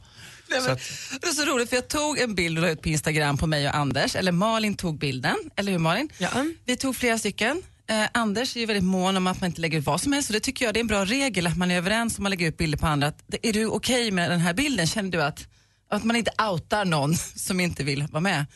Nej, 0.50 0.58
Så 0.60 0.64
men, 0.64 0.72
att, 0.72 0.80
det 1.22 1.28
är 1.28 1.32
så 1.32 1.44
roligt 1.44 1.68
för 1.68 1.76
jag 1.76 1.88
tog 1.88 2.18
en 2.18 2.34
bild 2.34 2.58
och 2.58 2.62
la 2.64 2.70
ut 2.70 2.82
på 2.82 2.88
Instagram 2.88 3.38
på 3.38 3.46
mig 3.46 3.68
och 3.68 3.76
Anders, 3.76 4.16
eller 4.16 4.32
Malin 4.32 4.74
tog 4.76 4.98
bilden, 4.98 5.36
eller 5.56 5.72
hur 5.72 5.78
Malin? 5.78 6.08
Ja. 6.18 6.28
Vi 6.64 6.76
tog 6.76 6.96
flera 6.96 7.18
stycken. 7.18 7.62
Eh, 7.90 8.08
Anders 8.14 8.56
är 8.56 8.60
ju 8.60 8.66
väldigt 8.66 8.84
mån 8.84 9.16
om 9.16 9.26
att 9.26 9.40
man 9.40 9.48
inte 9.50 9.60
lägger 9.60 9.78
ut 9.78 9.86
vad 9.86 10.00
som 10.00 10.12
helst 10.12 10.28
och 10.30 10.34
det 10.34 10.40
tycker 10.40 10.64
jag 10.64 10.74
det 10.74 10.78
är 10.78 10.82
en 10.82 10.86
bra 10.86 11.04
regel 11.04 11.46
att 11.46 11.56
man 11.56 11.70
är 11.70 11.76
överens 11.76 12.18
om 12.18 12.26
att 12.26 12.30
lägga 12.30 12.46
ut 12.46 12.56
bilder 12.56 12.78
på 12.78 12.86
andra. 12.86 13.06
Att, 13.06 13.22
är 13.42 13.52
du 13.52 13.66
okej 13.66 14.10
med 14.10 14.30
den 14.30 14.40
här 14.40 14.54
bilden? 14.54 14.86
Känner 14.86 15.10
du 15.10 15.22
att, 15.22 15.48
att 15.90 16.04
man 16.04 16.16
inte 16.16 16.30
outar 16.50 16.84
någon 16.84 17.16
som 17.36 17.60
inte 17.60 17.84
vill 17.84 18.02
vara 18.02 18.20
med? 18.20 18.46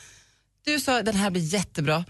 Du 0.65 0.81
sa 0.81 1.03
den 1.03 1.17
här 1.17 1.31
blir 1.31 1.43
jättebra 1.55 2.05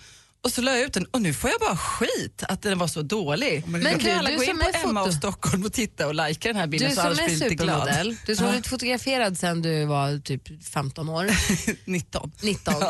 och 0.44 0.52
så 0.52 0.62
la 0.62 0.70
jag 0.76 0.80
ut 0.80 0.92
den 0.92 1.04
och 1.04 1.22
nu 1.22 1.34
får 1.34 1.50
jag 1.50 1.60
bara 1.60 1.76
skit 1.76 2.42
att 2.48 2.62
den 2.62 2.78
var 2.78 2.86
så 2.86 3.02
dålig. 3.02 3.62
Men 3.66 3.82
Men 3.82 3.98
du, 3.98 4.04
kan 4.04 4.18
alla 4.18 4.30
du 4.30 4.36
gå 4.36 4.44
in 4.44 4.58
på 4.58 4.64
är 4.68 4.84
Emma 4.84 5.00
foto- 5.00 5.08
och 5.08 5.14
Stockholm 5.14 5.64
och 5.64 5.72
titta 5.72 6.06
och 6.06 6.14
likea 6.14 6.52
den 6.52 6.56
här 6.56 6.66
Du 6.66 6.70
bilden 6.70 6.90
så 6.90 6.96
som 7.00 7.06
Anders 7.06 7.20
är 7.20 7.26
blir 7.26 7.38
lite 7.50 7.54
glad. 7.64 7.80
supermodell, 7.80 8.16
du 8.26 8.36
som 8.36 8.44
har 8.44 8.52
blivit 8.52 8.66
fotograferad 8.66 9.38
sedan 9.38 9.62
du 9.62 9.84
var 9.84 10.18
typ 10.20 10.64
15 10.64 11.08
år. 11.08 11.26
19. 11.84 12.32
19. 12.42 12.74
V- 12.80 12.86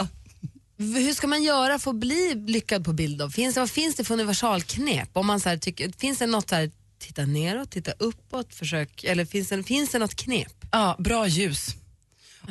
hur 0.79 1.12
ska 1.14 1.27
man 1.27 1.43
göra 1.43 1.79
för 1.79 1.91
att 1.91 1.97
bli 1.97 2.35
lyckad 2.47 2.85
på 2.85 2.93
bild 2.93 3.19
då? 3.19 3.31
Finns, 3.31 3.57
vad 3.57 3.71
finns 3.71 3.97
det 3.97 4.05
för 4.05 4.14
universalknep? 4.14 5.09
Om 5.12 5.27
man 5.27 5.41
så 5.41 5.49
här 5.49 5.57
tycker, 5.57 5.93
finns 5.99 6.19
det 6.19 6.27
något 6.27 6.49
så 6.49 6.55
här, 6.55 6.71
titta 6.99 7.27
neråt, 7.27 7.71
titta 7.71 7.93
uppåt, 7.99 8.55
försök, 8.55 9.05
eller 9.05 9.25
finns 9.25 9.49
det, 9.49 9.62
finns 9.62 9.91
det 9.91 9.99
något 9.99 10.14
knep? 10.14 10.53
Ja, 10.73 10.97
bra 10.99 11.27
ljus. 11.27 11.75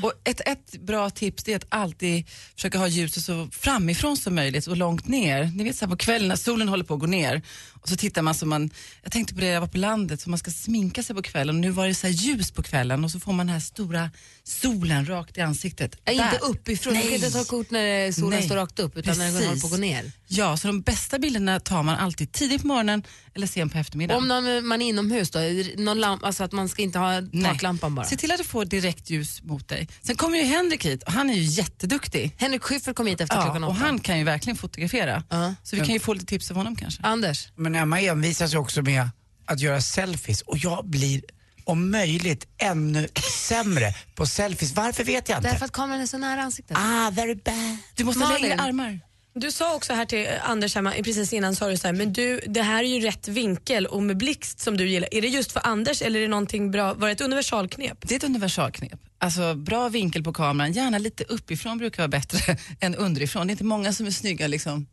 Och 0.02 0.14
ett, 0.24 0.42
ett 0.46 0.82
bra 0.82 1.10
tips 1.10 1.48
är 1.48 1.56
att 1.56 1.66
alltid 1.70 2.28
försöka 2.56 2.78
ha 2.78 2.88
ljuset 2.88 3.24
så 3.24 3.48
framifrån 3.52 4.18
som 4.18 4.36
möjligt 4.36 4.68
och 4.68 4.78
långt 4.78 5.08
ner. 5.08 5.52
Ni 5.56 5.64
vet 5.64 5.76
så 5.76 5.86
här 5.86 5.92
på 5.92 5.98
kvällen 5.98 6.28
när 6.28 6.36
solen 6.36 6.70
håller 6.70 6.84
på 6.84 6.94
att 6.94 7.00
gå 7.00 7.08
ner 7.08 7.42
och 7.88 7.92
så 7.92 7.98
tittar 7.98 8.22
man 8.22 8.34
som 8.34 8.50
man, 8.50 8.70
jag 9.04 9.12
tänkte 9.12 9.34
på 9.34 9.42
det 9.42 9.48
jag 9.48 9.62
var 9.62 9.68
på 9.68 9.78
landet, 9.78 10.22
så 10.22 10.30
man 10.30 10.40
ska 10.40 10.52
sminka 10.52 11.04
sig 11.04 11.16
på 11.16 11.22
kvällen 11.22 11.56
och 11.56 11.62
nu 11.62 11.70
var 11.72 11.88
det 11.88 11.94
så 11.96 12.08
här 12.08 12.14
ljus 12.14 12.52
på 12.52 12.64
kvällen 12.64 13.04
och 13.04 13.12
så 13.12 13.20
får 13.20 13.34
man 13.34 13.48
den 13.48 13.54
här 13.54 13.60
stora 13.60 14.10
solen 14.44 15.06
rakt 15.06 15.38
i 15.38 15.42
ansiktet. 15.42 15.96
Ja, 16.06 16.12
inte 16.12 16.38
uppifrån, 16.42 16.94
du 16.94 17.02
kan 17.02 17.12
inte 17.12 17.32
ta 17.32 17.44
kort 17.44 17.72
när 17.72 18.12
solen 18.12 18.40
Nej. 18.40 18.44
står 18.44 18.56
rakt 18.56 18.80
upp 18.80 18.98
utan 18.98 19.18
när 19.18 19.26
den 19.26 19.34
Precis. 19.34 19.48
håller 19.50 19.62
på 19.62 19.68
att 19.68 19.72
gå 19.72 19.78
ner. 19.78 20.12
Ja, 20.28 20.58
så 20.58 20.68
de 20.68 20.82
bästa 20.82 21.20
bilderna 21.20 21.60
tar 21.60 21.84
man 21.84 21.96
alltid 21.96 22.32
tidigt 22.32 22.62
på 22.62 22.68
morgonen 22.68 23.04
eller 23.36 23.48
sent 23.48 23.74
på 23.74 23.78
eftermiddagen. 23.80 24.22
Om 24.22 24.28
någon, 24.28 24.68
man 24.68 24.82
är 24.82 24.86
inomhus 24.90 25.30
då, 25.32 25.40
någon 25.78 26.00
lamp, 26.00 26.24
alltså 26.24 26.44
att 26.44 26.52
man 26.52 26.70
ska 26.70 26.82
inte 26.82 27.00
ha 27.00 27.20
Nej. 27.20 27.44
taklampan 27.44 27.96
bara? 27.96 28.06
Se 28.06 28.16
till 28.18 28.32
att 28.32 28.38
du 28.38 28.44
får 28.44 28.66
direkt 28.66 29.10
ljus 29.10 29.42
mot 29.44 29.68
dig. 29.68 29.88
Sen 30.02 30.16
kommer 30.16 30.38
ju 30.38 30.44
Henrik 30.44 30.86
hit 30.86 31.04
och 31.04 31.12
han 31.12 31.30
är 31.30 31.34
ju 31.34 31.44
jätteduktig. 31.44 32.36
Henrik 32.38 32.64
Schyffert 32.64 32.96
kom 32.96 33.08
hit 33.08 33.22
efter 33.22 33.36
Ja, 33.36 33.44
klockan 33.44 33.64
åtta. 33.64 33.70
och 33.72 33.76
han 33.76 34.00
kan 34.00 34.18
ju 34.18 34.24
verkligen 34.24 34.58
fotografera. 34.58 35.24
Så 35.64 35.76
vi 35.76 35.86
kan 35.86 35.94
ju 35.94 36.00
få 36.00 36.14
lite 36.14 36.26
tips 36.26 36.52
av 36.52 36.58
honom 36.58 36.76
kanske. 36.76 37.04
Anders? 37.04 37.48
men 37.56 37.76
Emma 37.78 38.02
envisas 38.02 38.54
ju 38.54 38.58
också 38.58 38.82
med 38.82 39.10
att 39.46 39.60
göra 39.60 39.82
selfies 39.82 40.42
och 40.42 40.58
jag 40.58 40.86
blir 40.90 41.22
om 41.64 41.92
möjligt 41.92 42.48
ännu 42.58 43.08
sämre 43.48 43.94
på 44.16 44.26
selfies. 44.26 44.72
Varför 44.76 45.04
vet 45.04 45.30
jag 45.30 45.38
inte. 45.40 45.50
Därför 45.50 45.66
att 45.66 45.72
kameran 45.72 46.02
är 46.02 46.06
så 46.06 46.18
nära 46.18 46.42
ansiktet. 46.42 46.78
Ah, 46.80 47.10
very 47.10 47.36
bad. 47.36 47.78
Du 47.96 48.04
måste 48.04 48.24
ha 48.24 48.30
Malin. 48.30 48.50
längre 48.50 48.62
armar. 48.62 49.00
Du 49.40 49.52
sa 49.52 49.76
också 49.76 49.94
här 49.94 50.06
till 50.06 50.28
Anders 50.44 50.76
hemma, 50.76 50.94
precis 51.04 51.34
innan 51.34 51.56
sa 51.56 51.68
du 51.70 51.78
så 51.78 51.88
här, 51.88 51.94
men 51.94 52.14
du, 52.14 52.40
det 52.48 52.62
här 52.62 52.84
är 52.84 52.88
ju 52.88 53.00
rätt 53.00 53.28
vinkel 53.28 53.86
och 53.86 54.04
med 54.04 54.18
blixt 54.18 54.60
som 54.60 54.78
du 54.78 54.88
gillar. 54.88 55.14
Är 55.14 55.22
det 55.22 55.28
just 55.28 55.52
för 55.52 55.68
Anders 55.68 56.02
eller 56.02 56.20
är 56.20 56.24
det 56.24 56.30
någonting 56.30 56.72
bra, 56.72 56.94
var 56.94 57.08
det 57.08 57.12
ett 57.14 57.22
universalknep? 57.22 57.98
Det 58.02 58.14
är 58.14 58.18
ett 58.18 58.24
universalknep. 58.24 59.00
Alltså 59.20 59.56
bra 59.56 59.90
vinkel 59.90 60.24
på 60.24 60.34
kameran, 60.34 60.72
gärna 60.72 60.98
lite 60.98 61.24
uppifrån 61.24 61.78
brukar 61.78 61.98
vara 62.04 62.08
bättre 62.08 62.58
än 62.80 62.96
underifrån. 62.96 63.48
Det 63.48 63.52
är 63.52 63.54
inte 63.54 63.64
många 63.64 63.94
som 63.94 64.06
är 64.06 64.12
snygga 64.12 64.48
liksom, 64.48 64.88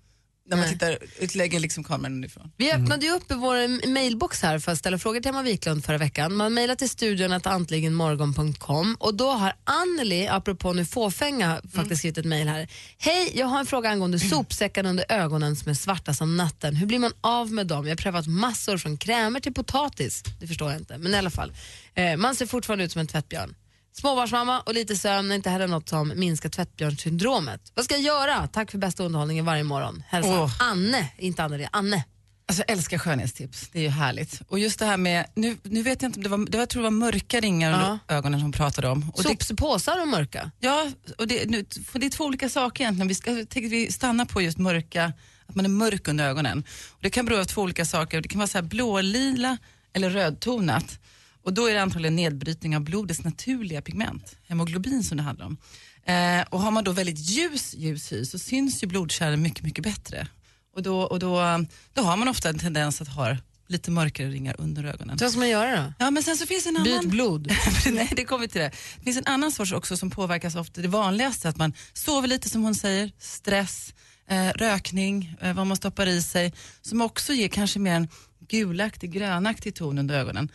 när 0.47 0.57
man 0.57 0.69
tittar, 0.69 0.99
utlägger 1.19 1.61
liksom 1.61 1.85
kameran 1.85 2.13
underifrån. 2.13 2.53
Vi 2.57 2.73
öppnade 2.73 3.07
ju 3.07 3.13
upp 3.13 3.31
i 3.31 3.35
vår 3.35 3.87
mailbox 3.89 4.43
här 4.43 4.59
för 4.59 4.73
att 4.73 4.79
ställa 4.79 4.99
frågor 4.99 5.21
till 5.21 5.29
Emma 5.29 5.43
Wiklund 5.43 5.85
förra 5.85 5.99
veckan. 5.99 6.35
Man 6.37 6.55
mejlade 6.55 6.79
till 6.79 6.91
studion 6.91 7.33
att 7.33 7.47
antligenmorgon.com 7.47 8.97
och 9.01 9.15
då 9.15 9.31
har 9.31 9.53
Anneli, 9.65 10.29
apropå 10.29 10.73
nu 10.73 10.85
fåfänga, 10.85 11.61
faktiskt 11.75 11.99
skrivit 11.99 12.19
ett 12.19 12.25
mejl 12.25 12.49
här. 12.49 12.69
Hej, 12.99 13.33
jag 13.35 13.47
har 13.47 13.61
en 13.61 13.67
fråga 13.67 13.91
angående 13.91 14.19
sopsäckarna 14.19 14.89
under 14.89 15.05
ögonen 15.09 15.57
som 15.57 15.71
är 15.71 15.75
svarta 15.75 16.15
som 16.15 16.37
natten. 16.37 16.77
Hur 16.77 16.87
blir 16.87 16.99
man 16.99 17.13
av 17.21 17.53
med 17.53 17.67
dem? 17.67 17.87
Jag 17.87 17.91
har 17.91 17.97
prövat 17.97 18.27
massor 18.27 18.79
från 18.79 18.97
krämer 18.97 19.41
till 19.41 19.55
potatis. 19.55 20.23
Det 20.41 20.47
förstår 20.47 20.71
jag 20.71 20.81
inte, 20.81 20.99
men 20.99 21.15
i 21.15 21.17
alla 21.17 21.31
fall. 21.31 21.53
Eh, 21.95 22.17
man 22.17 22.35
ser 22.35 22.47
fortfarande 22.47 22.85
ut 22.85 22.93
som 22.93 23.01
en 23.01 23.07
tvättbjörn. 23.07 23.55
Småbarnsmamma 23.97 24.61
och 24.61 24.75
lite 24.75 24.97
sömn 24.97 25.31
är 25.31 25.35
inte 25.35 25.51
heller 25.51 25.67
något 25.67 25.89
som 25.89 26.13
minskar 26.17 26.49
tvättbjörnssyndromet. 26.49 27.73
Vad 27.75 27.85
ska 27.85 27.95
jag 27.95 28.03
göra? 28.03 28.47
Tack 28.47 28.71
för 28.71 28.79
bästa 28.79 29.05
underhållningen 29.05 29.45
varje 29.45 29.65
morgon. 29.65 30.03
Hälsar 30.09 30.43
Åh. 30.43 30.63
Anne, 30.63 31.09
inte 31.19 31.43
Anneli, 31.45 31.69
Anne. 31.73 32.05
Alltså 32.49 32.65
jag 32.67 32.77
älskar 32.77 32.99
skönhetstips, 32.99 33.69
det 33.73 33.79
är 33.79 33.83
ju 33.83 33.89
härligt. 33.89 34.43
Och 34.49 34.59
just 34.59 34.79
det 34.79 34.87
här 34.87 34.97
med, 34.97 35.27
nu, 35.35 35.57
nu 35.63 35.83
vet 35.83 36.03
jag 36.03 36.09
inte 36.09 36.19
om 36.19 36.23
det 36.23 36.29
var, 36.29 36.39
det 36.39 36.57
var, 36.57 36.63
jag 36.63 36.69
tror 36.69 36.83
det 36.83 36.87
var 36.87 36.91
mörka 36.91 37.41
ringar 37.41 37.73
under 37.73 37.99
ögonen 38.09 38.41
som 38.41 38.53
pratade 38.53 38.89
om. 38.89 39.11
Och 39.15 39.23
Sopspåsar 39.23 40.01
och 40.01 40.09
mörka? 40.09 40.51
Ja, 40.61 40.91
och 41.19 41.29
det, 41.29 41.51
nu, 41.51 41.65
det 41.93 42.07
är 42.07 42.11
två 42.11 42.25
olika 42.25 42.49
saker 42.49 42.85
egentligen. 42.85 43.09
Vi, 43.09 43.15
ska, 43.15 43.31
att 43.43 43.57
vi 43.57 43.93
stannar 43.93 44.25
på 44.25 44.43
just 44.43 44.59
mörka, 44.59 45.13
att 45.47 45.55
man 45.55 45.65
är 45.65 45.69
mörk 45.69 46.09
under 46.09 46.25
ögonen. 46.25 46.65
Och 46.91 47.03
det 47.03 47.11
kan 47.11 47.25
bero 47.25 47.39
på 47.39 47.45
två 47.45 47.63
olika 47.63 47.85
saker. 47.85 48.21
Det 48.21 48.29
kan 48.29 48.39
vara 48.39 48.49
så 48.49 48.59
här 48.59 48.63
blålila 48.63 49.59
eller 49.93 50.11
rödtonat. 50.11 50.99
Och 51.45 51.53
då 51.53 51.67
är 51.67 51.75
det 51.75 51.83
antagligen 51.83 52.17
nedbrytning 52.17 52.77
av 52.77 52.83
blodets 52.83 53.25
naturliga 53.25 53.83
pigment, 53.83 54.37
hemoglobin 54.49 55.05
som 55.05 55.17
det 55.17 55.23
handlar 55.23 55.47
om. 55.47 55.57
Eh, 56.07 56.47
och 56.51 56.61
har 56.61 56.71
man 56.71 56.85
då 56.85 56.93
väldigt 56.93 57.19
ljus, 57.19 57.75
ljus 57.75 58.13
hy 58.13 58.25
så 58.25 58.39
syns 58.39 58.83
ju 58.83 58.87
blodkärlen 58.87 59.43
mycket, 59.43 59.65
mycket 59.65 59.85
bättre. 59.85 60.29
Och 60.75 60.83
då, 60.83 61.01
och 61.01 61.19
då, 61.19 61.65
då 61.93 62.03
har 62.03 62.17
man 62.17 62.29
ofta 62.29 62.49
en 62.49 62.59
tendens 62.59 63.01
att 63.01 63.09
ha 63.09 63.37
lite 63.69 63.91
mörkare 63.91 64.29
ringar 64.29 64.57
under 64.59 64.85
ögonen. 64.85 65.19
Så 65.19 65.25
vad 65.25 65.33
ska 65.33 65.39
man 65.39 65.49
göra 65.49 65.83
då? 65.83 65.93
Ja, 65.99 66.11
men 66.11 66.23
sen 66.23 66.37
så 66.37 66.47
finns 66.47 66.67
en 66.67 66.83
Byt 66.85 66.93
annan... 66.93 67.11
blod. 67.11 67.53
Nej, 67.93 68.13
det 68.17 68.25
kommer 68.25 68.41
vi 68.41 68.49
till 68.49 68.61
det. 68.61 68.71
Det 68.97 69.05
finns 69.05 69.17
en 69.17 69.27
annan 69.27 69.53
sorts 69.53 69.73
också 69.73 69.97
som 69.97 70.11
påverkas 70.11 70.55
ofta. 70.55 70.81
Det 70.81 70.89
vanligaste 70.89 71.49
att 71.49 71.57
man 71.57 71.73
sover 71.93 72.29
lite 72.29 72.49
som 72.49 72.63
hon 72.63 72.75
säger, 72.75 73.13
stress, 73.19 73.95
eh, 74.29 74.49
rökning, 74.49 75.37
eh, 75.41 75.55
vad 75.55 75.67
man 75.67 75.77
stoppar 75.77 76.07
i 76.07 76.23
sig, 76.23 76.53
som 76.83 77.03
också 77.03 77.33
ger 77.33 77.49
kanske 77.49 77.79
mer 77.79 77.95
en 77.95 78.09
gulaktig, 78.49 79.13
grönaktig 79.13 79.75
ton 79.75 79.99
under 79.99 80.15
ögonen. 80.19 80.49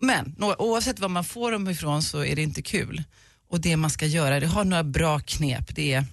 Men 0.00 0.34
oavsett 0.58 0.98
var 0.98 1.08
man 1.08 1.24
får 1.24 1.52
dem 1.52 1.68
ifrån 1.68 2.02
så 2.02 2.24
är 2.24 2.36
det 2.36 2.42
inte 2.42 2.62
kul. 2.62 3.02
Och 3.50 3.60
det 3.60 3.76
man 3.76 3.90
ska 3.90 4.06
göra, 4.06 4.40
det 4.40 4.46
har 4.46 4.64
några 4.64 4.84
bra 4.84 5.18
knep. 5.20 5.74
Det 5.74 5.92
är, 5.92 6.04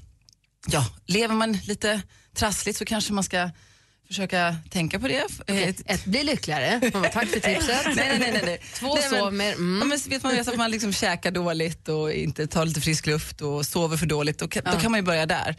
ja, 0.67 0.86
lever 1.06 1.36
man 1.36 1.54
lite 1.54 2.02
trassligt 2.36 2.78
så 2.78 2.86
kanske 2.86 3.13
man 3.13 3.24
ska 3.24 3.50
försöka 4.08 4.56
tänka 4.69 5.00
på 5.00 5.08
det. 5.08 5.24
Okej, 5.39 5.76
ett, 5.86 6.06
bli 6.06 6.24
lyckligare. 6.24 6.91
Tack 6.91 7.28
för 7.28 7.39
tipset. 7.39 7.86
nej, 7.86 7.96
nej, 7.96 8.19
nej, 8.19 8.41
nej. 8.46 8.62
Två, 8.76 8.96
Nej, 8.96 9.04
men- 9.12 9.19
sov 9.19 9.34
mer. 9.34 9.54
Mm. 9.54 9.78
Ja, 9.80 9.86
men 9.86 10.00
vet 10.10 10.24
man 10.24 10.39
att 10.39 10.58
man 10.58 10.72
liksom 10.72 10.93
käkar 10.93 11.32
dåligt 11.32 11.89
och 11.89 12.12
inte 12.13 12.48
tar 12.48 12.65
lite 12.65 12.82
frisk 12.82 13.06
luft 13.08 13.41
och 13.41 13.65
sover 13.65 13.98
för 13.98 14.06
dåligt, 14.06 14.38
då 14.39 14.48
kan, 14.48 14.62
Ja. 14.65 14.72
då 14.74 14.80
kan 14.80 14.91
man 14.91 15.00
ju 15.00 15.06
börja 15.06 15.26
där. 15.26 15.56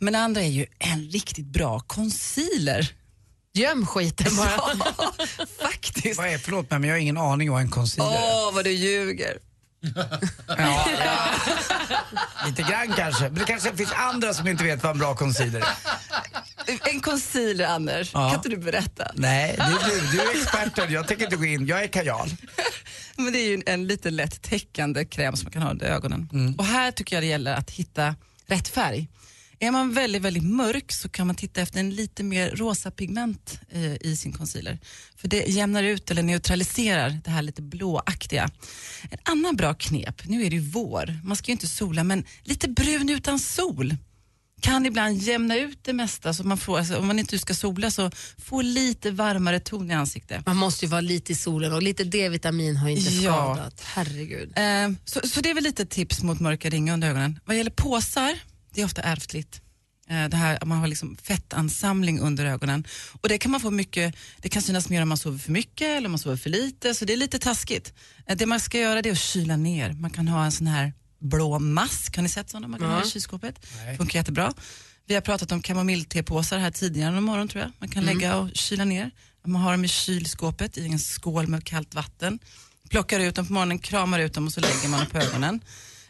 Men 0.00 0.12
det 0.12 0.18
andra 0.18 0.40
är 0.42 0.48
ju 0.48 0.66
en 0.78 1.10
riktigt 1.10 1.46
bra 1.46 1.80
concealer. 1.80 2.92
Göm 3.58 3.86
skiten 3.86 4.36
bara. 4.36 4.50
Ja, 4.56 4.72
faktiskt. 5.62 6.18
Vad 6.18 6.28
är, 6.28 6.38
förlåt 6.38 6.70
mig 6.70 6.78
men 6.78 6.88
jag 6.88 6.96
har 6.96 7.00
ingen 7.00 7.18
aning 7.18 7.50
vad 7.50 7.60
en 7.60 7.70
concealer 7.70 8.16
är. 8.16 8.20
Åh, 8.22 8.54
vad 8.54 8.64
du 8.64 8.70
ljuger. 8.70 9.38
Lite 12.46 12.62
grann 12.62 12.92
kanske, 12.96 13.24
men 13.24 13.34
det 13.34 13.44
kanske 13.44 13.76
finns 13.76 13.92
andra 13.92 14.34
som 14.34 14.48
inte 14.48 14.64
vet 14.64 14.82
vad 14.82 14.92
en 14.92 14.98
bra 14.98 15.14
concealer 15.14 15.60
är. 15.60 15.66
En 16.94 17.00
concealer, 17.00 17.66
Anders. 17.66 18.10
Ja. 18.14 18.28
Kan 18.28 18.36
inte 18.38 18.48
du 18.48 18.56
berätta? 18.56 19.10
Nej, 19.14 19.54
det 19.56 19.62
är 19.62 19.90
du. 19.90 20.00
Du 20.16 20.20
är 20.20 20.30
experten, 20.40 20.92
jag 20.92 21.08
tänker 21.08 21.24
inte 21.24 21.36
gå 21.36 21.44
in. 21.44 21.66
Jag 21.66 21.82
är 21.82 21.86
kajal. 21.86 22.30
Men 23.16 23.32
det 23.32 23.38
är 23.38 23.48
ju 23.48 23.54
en, 23.54 23.62
en 23.66 23.86
lite 23.86 24.10
lätt 24.10 24.42
täckande 24.42 25.04
kräm 25.04 25.36
som 25.36 25.44
man 25.44 25.52
kan 25.52 25.62
ha 25.62 25.70
under 25.70 25.86
ögonen. 25.86 26.54
Och 26.58 26.66
här 26.66 26.90
tycker 26.90 27.16
jag 27.16 27.22
det 27.22 27.26
gäller 27.26 27.54
att 27.54 27.70
hitta 27.70 28.14
rätt 28.46 28.68
färg. 28.68 29.08
Är 29.60 29.70
man 29.70 29.92
väldigt, 29.92 30.22
väldigt 30.22 30.44
mörk 30.44 30.92
så 30.92 31.08
kan 31.08 31.26
man 31.26 31.36
titta 31.36 31.60
efter 31.60 31.80
en 31.80 31.90
lite 31.90 32.22
mer 32.22 32.50
rosa 32.50 32.90
pigment 32.90 33.60
eh, 33.70 33.94
i 34.00 34.16
sin 34.16 34.32
concealer. 34.32 34.78
För 35.16 35.28
det 35.28 35.48
jämnar 35.48 35.82
ut 35.82 36.10
eller 36.10 36.22
neutraliserar 36.22 37.20
det 37.24 37.30
här 37.30 37.42
lite 37.42 37.62
blåaktiga. 37.62 38.50
En 39.10 39.18
annan 39.22 39.56
bra 39.56 39.74
knep, 39.74 40.22
nu 40.28 40.44
är 40.44 40.50
det 40.50 40.56
ju 40.56 40.62
vår, 40.62 41.20
man 41.24 41.36
ska 41.36 41.46
ju 41.46 41.52
inte 41.52 41.68
sola, 41.68 42.04
men 42.04 42.24
lite 42.42 42.68
brun 42.68 43.08
utan 43.08 43.38
sol 43.38 43.96
kan 44.60 44.86
ibland 44.86 45.18
jämna 45.22 45.56
ut 45.56 45.78
det 45.84 45.92
mesta. 45.92 46.34
Så 46.34 46.44
man 46.44 46.58
får, 46.58 46.78
alltså, 46.78 46.96
om 46.96 47.06
man 47.06 47.18
inte 47.18 47.38
ska 47.38 47.54
sola 47.54 47.90
så 47.90 48.10
få 48.38 48.62
lite 48.62 49.10
varmare 49.10 49.60
ton 49.60 49.90
i 49.90 49.94
ansiktet. 49.94 50.46
Man 50.46 50.56
måste 50.56 50.84
ju 50.84 50.90
vara 50.90 51.00
lite 51.00 51.32
i 51.32 51.34
solen 51.34 51.72
och 51.72 51.82
lite 51.82 52.04
D-vitamin 52.04 52.76
har 52.76 52.88
inte 52.88 53.10
Ja. 53.14 53.54
skadat. 53.54 53.80
Herregud. 53.84 54.52
Eh, 54.58 54.90
så, 55.04 55.20
så 55.28 55.40
det 55.40 55.50
är 55.50 55.54
väl 55.54 55.64
lite 55.64 55.86
tips 55.86 56.22
mot 56.22 56.40
mörka 56.40 56.70
ringar 56.70 56.94
under 56.94 57.08
ögonen. 57.10 57.40
Vad 57.44 57.56
gäller 57.56 57.70
påsar, 57.70 58.38
det 58.78 58.82
är 58.82 58.86
ofta 58.86 59.02
ärftligt. 59.02 59.60
Eh, 60.10 60.28
Det 60.28 60.36
här, 60.36 60.58
man 60.64 60.78
har 60.78 60.86
liksom 60.88 61.16
fettansamling 61.22 62.20
under 62.20 62.46
ögonen. 62.46 62.84
Och 63.20 63.28
det 63.28 63.38
kan 63.38 63.50
man 63.50 63.60
få 63.60 63.70
mycket, 63.70 64.14
det 64.38 64.48
kan 64.48 64.62
synas 64.62 64.88
mer 64.88 65.02
om 65.02 65.08
man 65.08 65.18
sover 65.18 65.38
för 65.38 65.52
mycket 65.52 65.88
eller 65.88 66.06
om 66.06 66.12
man 66.12 66.18
sover 66.18 66.36
för 66.36 66.50
lite, 66.50 66.94
så 66.94 67.04
det 67.04 67.12
är 67.12 67.16
lite 67.16 67.38
taskigt. 67.38 67.92
Eh, 68.26 68.36
Det 68.36 68.46
man 68.46 68.60
ska 68.60 68.78
göra 68.78 69.02
det 69.02 69.08
är 69.08 69.12
att 69.12 69.18
kyla 69.18 69.56
ner. 69.56 69.92
Man 69.92 70.10
kan 70.10 70.28
ha 70.28 70.44
en 70.44 70.52
sån 70.52 70.66
här 70.66 70.92
blå 71.20 71.58
mask, 71.58 72.16
har 72.16 72.22
ni 72.22 72.28
sett 72.28 72.50
sådana 72.50 72.68
man 72.68 72.80
kan 72.80 72.88
Ja. 72.90 72.94
ha 72.96 73.04
i 73.06 73.10
kylskåpet? 73.10 73.66
Funkar 73.96 74.18
jättebra. 74.18 74.52
Vi 75.06 75.14
har 75.14 75.20
pratat 75.20 75.52
om 75.52 75.62
kamomilltepåsar 75.62 76.58
här 76.58 76.70
tidigare 76.70 77.10
någon 77.10 77.24
morgon 77.24 77.48
tror 77.48 77.62
jag. 77.62 77.72
Man 77.78 77.88
kan 77.88 78.02
Mm. 78.02 78.14
lägga 78.18 78.36
och 78.36 78.50
kyla 78.54 78.84
ner. 78.84 79.10
Man 79.46 79.62
har 79.62 79.70
dem 79.72 79.84
i 79.84 79.88
kylskåpet 79.88 80.78
i 80.78 80.86
en 80.86 80.98
skål 80.98 81.46
med 81.46 81.64
kallt 81.64 81.94
vatten. 81.94 82.38
Plockar 82.90 83.20
ut 83.20 83.34
dem 83.34 83.46
på 83.46 83.52
morgonen, 83.52 83.78
kramar 83.78 84.18
ut 84.18 84.34
dem 84.34 84.46
och 84.46 84.52
så 84.52 84.60
lägger 84.60 84.88
man 84.88 85.00
dem 85.00 85.08
på 85.10 85.18
ögonen. 85.18 85.60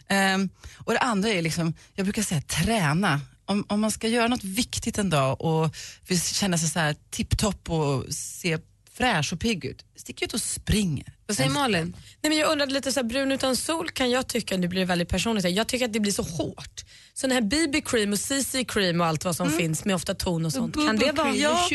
Ehm, 0.09 0.49
och 0.85 0.93
det 0.93 0.99
andra 0.99 1.29
är 1.29 1.43
liksom, 1.43 1.75
jag 1.95 2.07
brukar 2.07 2.23
säga 2.23 2.41
träna. 2.41 3.21
Om, 3.45 3.65
om 3.69 3.81
man 3.81 3.91
ska 3.91 4.09
göra 4.09 4.29
något 4.29 4.45
viktigt 4.45 4.99
en 4.99 5.11
dag 5.11 5.41
och 5.41 5.75
vill 6.09 6.23
känna 6.23 6.59
sig 6.59 6.69
så 6.69 6.79
här 6.79 6.97
tipptopp 7.11 7.71
och 7.71 8.05
se 8.15 8.59
fräsch 8.95 9.33
och 9.33 9.41
pigg 9.41 9.65
ut, 9.65 9.85
stick 9.97 10.23
ut 10.23 10.35
och 10.35 10.41
spring. 10.41 11.05
Vad 11.27 11.37
säger 11.37 11.51
Malin? 11.51 11.97
Nej, 12.23 12.31
men 12.31 12.39
jag 12.39 12.53
undrade 12.53 12.73
lite, 12.73 12.93
så 12.93 13.01
här, 13.01 13.05
brun 13.05 13.33
utan 13.33 13.57
sol 13.57 13.91
kan 13.91 14.11
jag 14.11 14.27
tycka, 14.29 14.57
nu 14.57 14.69
blir 14.69 14.81
det 14.81 14.87
väldigt 14.87 15.09
personligt, 15.09 15.45
jag 15.51 15.67
tycker 15.69 15.85
att 15.85 15.93
det 15.93 16.01
blir 16.01 16.13
så 16.13 16.23
hårt. 16.23 16.85
Så 17.15 17.27
den 17.27 17.35
här 17.35 17.43
BB 17.43 17.81
cream 17.81 18.13
och 18.13 18.19
CC 18.19 18.65
cream 18.69 19.01
och 19.01 19.07
allt 19.07 19.25
vad 19.25 19.37
som 19.37 19.51
finns 19.59 19.85
med 19.85 19.95
ofta 19.95 20.15
ton 20.15 20.47
och 20.47 20.53
sånt, 20.53 20.75
kan 20.87 20.97
det 20.97 21.13
vara... 21.13 21.29
Ja. 21.35 21.67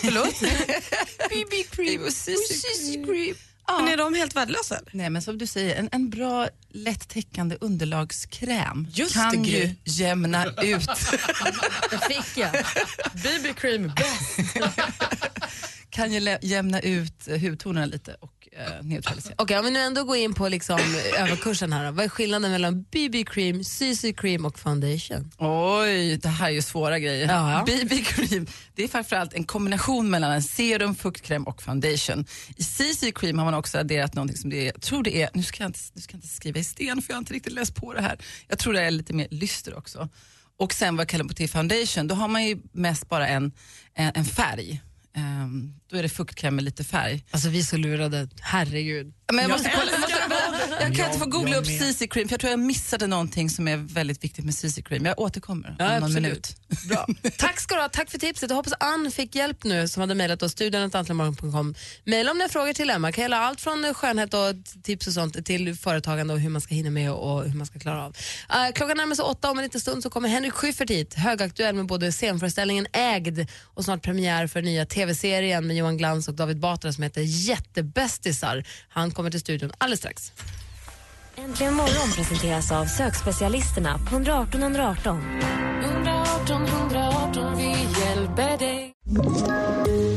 Förlåt? 0.00 0.40
BB 1.30 1.62
cream 1.70 2.02
och 2.02 2.12
CC 2.12 2.96
cream. 3.66 3.84
Men 3.84 3.92
är 3.92 3.96
de 3.96 4.14
helt 4.14 4.36
värdelösa? 4.36 4.80
Nej 4.92 5.10
men 5.10 5.22
som 5.22 5.38
du 5.38 5.46
säger, 5.46 5.76
en, 5.76 5.88
en 5.92 6.10
bra 6.10 6.48
lätt 6.70 7.08
täckande 7.08 7.56
underlagskräm 7.60 8.86
Just 8.92 9.14
kan 9.14 9.42
det, 9.42 9.48
ju 9.48 9.74
jämna 9.84 10.44
ut. 10.62 10.86
Det 11.90 12.14
fick 12.14 12.36
jag. 12.36 12.52
BB 13.12 13.52
cream 13.56 13.92
bäst. 13.96 14.54
kan 15.90 16.12
ju 16.12 16.38
jämna 16.42 16.80
ut 16.80 17.28
hudtonerna 17.40 17.86
lite 17.86 18.16
och 18.20 18.33
eh, 18.56 18.82
neutralisera. 18.82 19.34
Okej, 19.38 19.58
om 19.58 19.64
vi 19.64 19.70
nu 19.70 19.78
ändå 19.78 20.04
går 20.04 20.16
in 20.16 20.34
på 20.34 20.48
liksom 20.48 20.78
överkursen 21.18 21.72
här 21.72 21.84
då. 21.86 21.90
Vad 21.90 22.04
är 22.04 22.08
skillnaden 22.08 22.50
mellan 22.50 22.82
BB 22.82 23.24
cream, 23.24 23.64
CC 23.64 24.12
cream 24.16 24.44
och 24.44 24.58
foundation? 24.58 25.30
Oj, 25.38 26.16
det 26.16 26.28
här 26.28 26.46
är 26.46 26.50
ju 26.50 26.62
svåra 26.62 26.98
grejer. 26.98 27.28
Ja. 27.28 27.64
BB 27.66 28.02
cream, 28.02 28.46
det 28.74 28.84
är 28.84 28.88
framförallt 28.88 29.34
en 29.34 29.44
kombination 29.44 30.10
mellan 30.10 30.32
en 30.32 30.42
serum, 30.42 30.94
fuktkräm 30.94 31.44
och 31.44 31.62
foundation. 31.62 32.26
I 32.56 32.62
CC 32.62 33.12
cream 33.14 33.38
har 33.38 33.44
man 33.44 33.54
också 33.54 33.78
adderat 33.78 34.14
någonting 34.14 34.36
som 34.36 34.50
det 34.50 34.56
är, 34.56 34.64
jag 34.64 34.80
tror 34.80 35.02
det 35.02 35.22
är, 35.22 35.30
nu 35.34 35.42
ska 35.42 35.62
jag 35.62 35.68
inte, 35.68 35.80
nu 35.92 36.00
ska 36.00 36.14
jag 36.14 36.18
inte 36.18 36.28
skriva 36.28 36.58
i 36.58 36.64
sten 36.64 37.02
för 37.02 37.10
jag 37.10 37.16
har 37.16 37.20
inte 37.20 37.34
riktigt 37.34 37.52
läst 37.52 37.74
på 37.74 37.94
det 37.94 38.02
här. 38.02 38.18
Jag 38.48 38.58
tror 38.58 38.72
det 38.72 38.82
är 38.82 38.90
lite 38.90 39.12
mer 39.12 39.28
lyster 39.30 39.78
också. 39.78 40.08
Och 40.58 40.72
sen 40.72 40.96
vad 40.96 41.08
kallar 41.08 41.24
man 41.24 41.34
till 41.34 41.48
foundation, 41.48 42.08
då 42.08 42.14
har 42.14 42.28
man 42.28 42.44
ju 42.44 42.58
mest 42.72 43.08
bara 43.08 43.28
en, 43.28 43.52
en, 43.94 44.12
en 44.14 44.24
färg. 44.24 44.82
Ehm, 45.16 45.74
då 45.90 45.96
är 45.96 46.02
det 46.02 46.08
fuktkräm 46.08 46.54
med 46.54 46.64
lite 46.64 46.84
färg. 46.84 47.24
Alltså 47.30 47.48
vi 47.48 47.58
är 47.58 47.62
så 47.62 47.76
lurade, 47.76 48.28
herregud. 48.40 49.14
Men 49.32 49.36
jag, 49.36 49.44
Jag 49.44 49.50
måste 49.50 49.72
kolla, 49.76 49.92
jag, 49.92 50.00
måste, 50.00 50.16
jag 50.80 50.96
kan 50.96 51.06
inte 51.06 51.18
få 51.18 51.26
googla 51.26 51.56
upp. 51.56 51.66
CC 51.66 52.06
cream 52.10 52.28
för 52.28 52.32
jag 52.32 52.40
tror 52.40 52.50
jag 52.50 52.58
missade 52.60 53.06
någonting 53.06 53.50
som 53.50 53.68
är 53.68 53.76
väldigt 53.76 54.24
viktigt 54.24 54.44
med 54.44 54.54
CC 54.54 54.82
cream. 54.84 55.04
Jag 55.06 55.18
återkommer 55.20 55.76
Ja, 55.78 55.84
om 55.84 55.92
någon 55.92 56.02
absolut. 56.04 56.22
minut. 56.22 56.56
Bra. 56.88 57.06
Tack 57.38 57.60
ska 57.60 57.74
du 57.74 57.80
ha, 57.80 57.88
tack 57.88 58.10
för 58.10 58.18
tipset. 58.18 58.50
Jag 58.50 58.56
hoppas 58.56 58.72
Ann 58.80 59.10
fick 59.10 59.34
hjälp 59.34 59.64
nu 59.64 59.88
som 59.88 60.00
hade 60.00 60.14
mejlat 60.14 60.42
oss, 60.42 60.52
studion.antlemorgon.com. 60.52 61.74
Mejla 62.04 62.30
om 62.30 62.36
ni 62.38 62.42
har 62.44 62.48
frågor 62.48 62.72
till 62.72 62.90
Emma, 62.90 63.12
kan 63.12 63.22
gälla 63.22 63.38
allt 63.38 63.60
från 63.60 63.94
skönhet 63.94 64.34
och 64.34 64.40
tips 64.82 65.06
och 65.06 65.12
sånt 65.12 65.46
till 65.46 65.76
företagande 65.76 66.34
och 66.34 66.40
hur 66.40 66.50
man 66.50 66.60
ska 66.60 66.74
hinna 66.74 66.90
med 66.90 67.12
och 67.12 67.44
hur 67.44 67.56
man 67.58 67.66
ska 67.66 67.78
klara 67.78 68.04
av. 68.04 68.10
Uh, 68.10 68.72
klockan 68.74 68.96
närmar 68.96 69.14
sig 69.14 69.24
åtta, 69.24 69.50
om 69.50 69.58
en 69.58 69.64
liten 69.64 69.80
stund 69.80 70.02
så 70.02 70.10
kommer 70.10 70.28
Henrik 70.28 70.52
Schyffert 70.52 70.90
hit, 70.90 71.14
högaktuell 71.14 71.74
med 71.74 71.86
både 71.86 72.12
scenföreställningen 72.12 72.86
Ägd 72.92 73.46
och 73.62 73.84
snart 73.84 74.02
premiär 74.02 74.46
för 74.46 74.62
nya 74.62 74.86
tv-serien 74.86 75.66
med 75.66 75.76
Johan 75.76 75.96
Glans 75.96 76.28
och 76.28 76.34
David 76.34 76.60
Batra 76.60 76.92
som 76.92 77.02
heter 77.02 77.20
Jättebästisar. 77.20 78.64
Han 78.88 79.10
kommer 79.10 79.30
till 79.30 79.40
studion 79.40 79.72
alldeles 79.78 80.00
strax. 80.00 80.32
Äntligen 81.36 81.74
morgon 81.74 82.12
presenteras 82.16 82.72
av 82.72 82.84
sökspecialisterna 82.84 83.98
på 83.98 84.14
118 84.14 84.62
118. 84.62 85.20
118 85.82 86.62
118, 86.66 87.56
vi 87.56 87.76
hjälper 88.00 88.58
dig. 88.58 88.92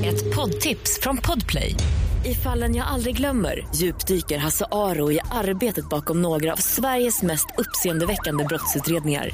Ett 0.06 0.36
poddtips 0.36 1.00
från 1.02 1.18
Podplay. 1.18 1.76
I 2.26 2.34
fallen 2.34 2.76
jag 2.76 2.88
aldrig 2.88 3.18
glömmer 3.18 3.68
djupdyker 3.76 4.38
Hasse 4.38 4.66
Aro 4.72 5.12
i 5.12 5.20
arbetet 5.32 5.90
bakom 5.90 6.22
några 6.22 6.54
av 6.54 6.58
Sveriges 6.58 7.22
mest 7.22 7.48
uppseendeväckande 7.58 8.44
brottsutredningar. 8.44 9.30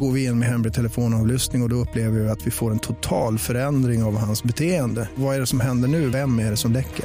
Går 0.00 0.12
vi 0.12 0.24
in 0.24 0.38
med 0.38 0.48
hemlig 0.48 0.74
telefonavlyssning 0.74 1.62
och, 1.62 1.66
och 1.66 1.70
då 1.70 1.76
upplever 1.76 2.20
vi 2.20 2.28
att 2.28 2.46
vi 2.46 2.50
får 2.50 2.70
en 2.70 2.78
total 2.78 3.38
förändring 3.38 4.02
av 4.02 4.16
hans 4.16 4.42
beteende. 4.42 5.08
Vad 5.14 5.36
är 5.36 5.40
det 5.40 5.46
som 5.46 5.60
händer 5.60 5.88
nu? 5.88 6.08
Vem 6.08 6.38
är 6.38 6.50
det 6.50 6.56
som 6.56 6.72
läcker? 6.72 7.04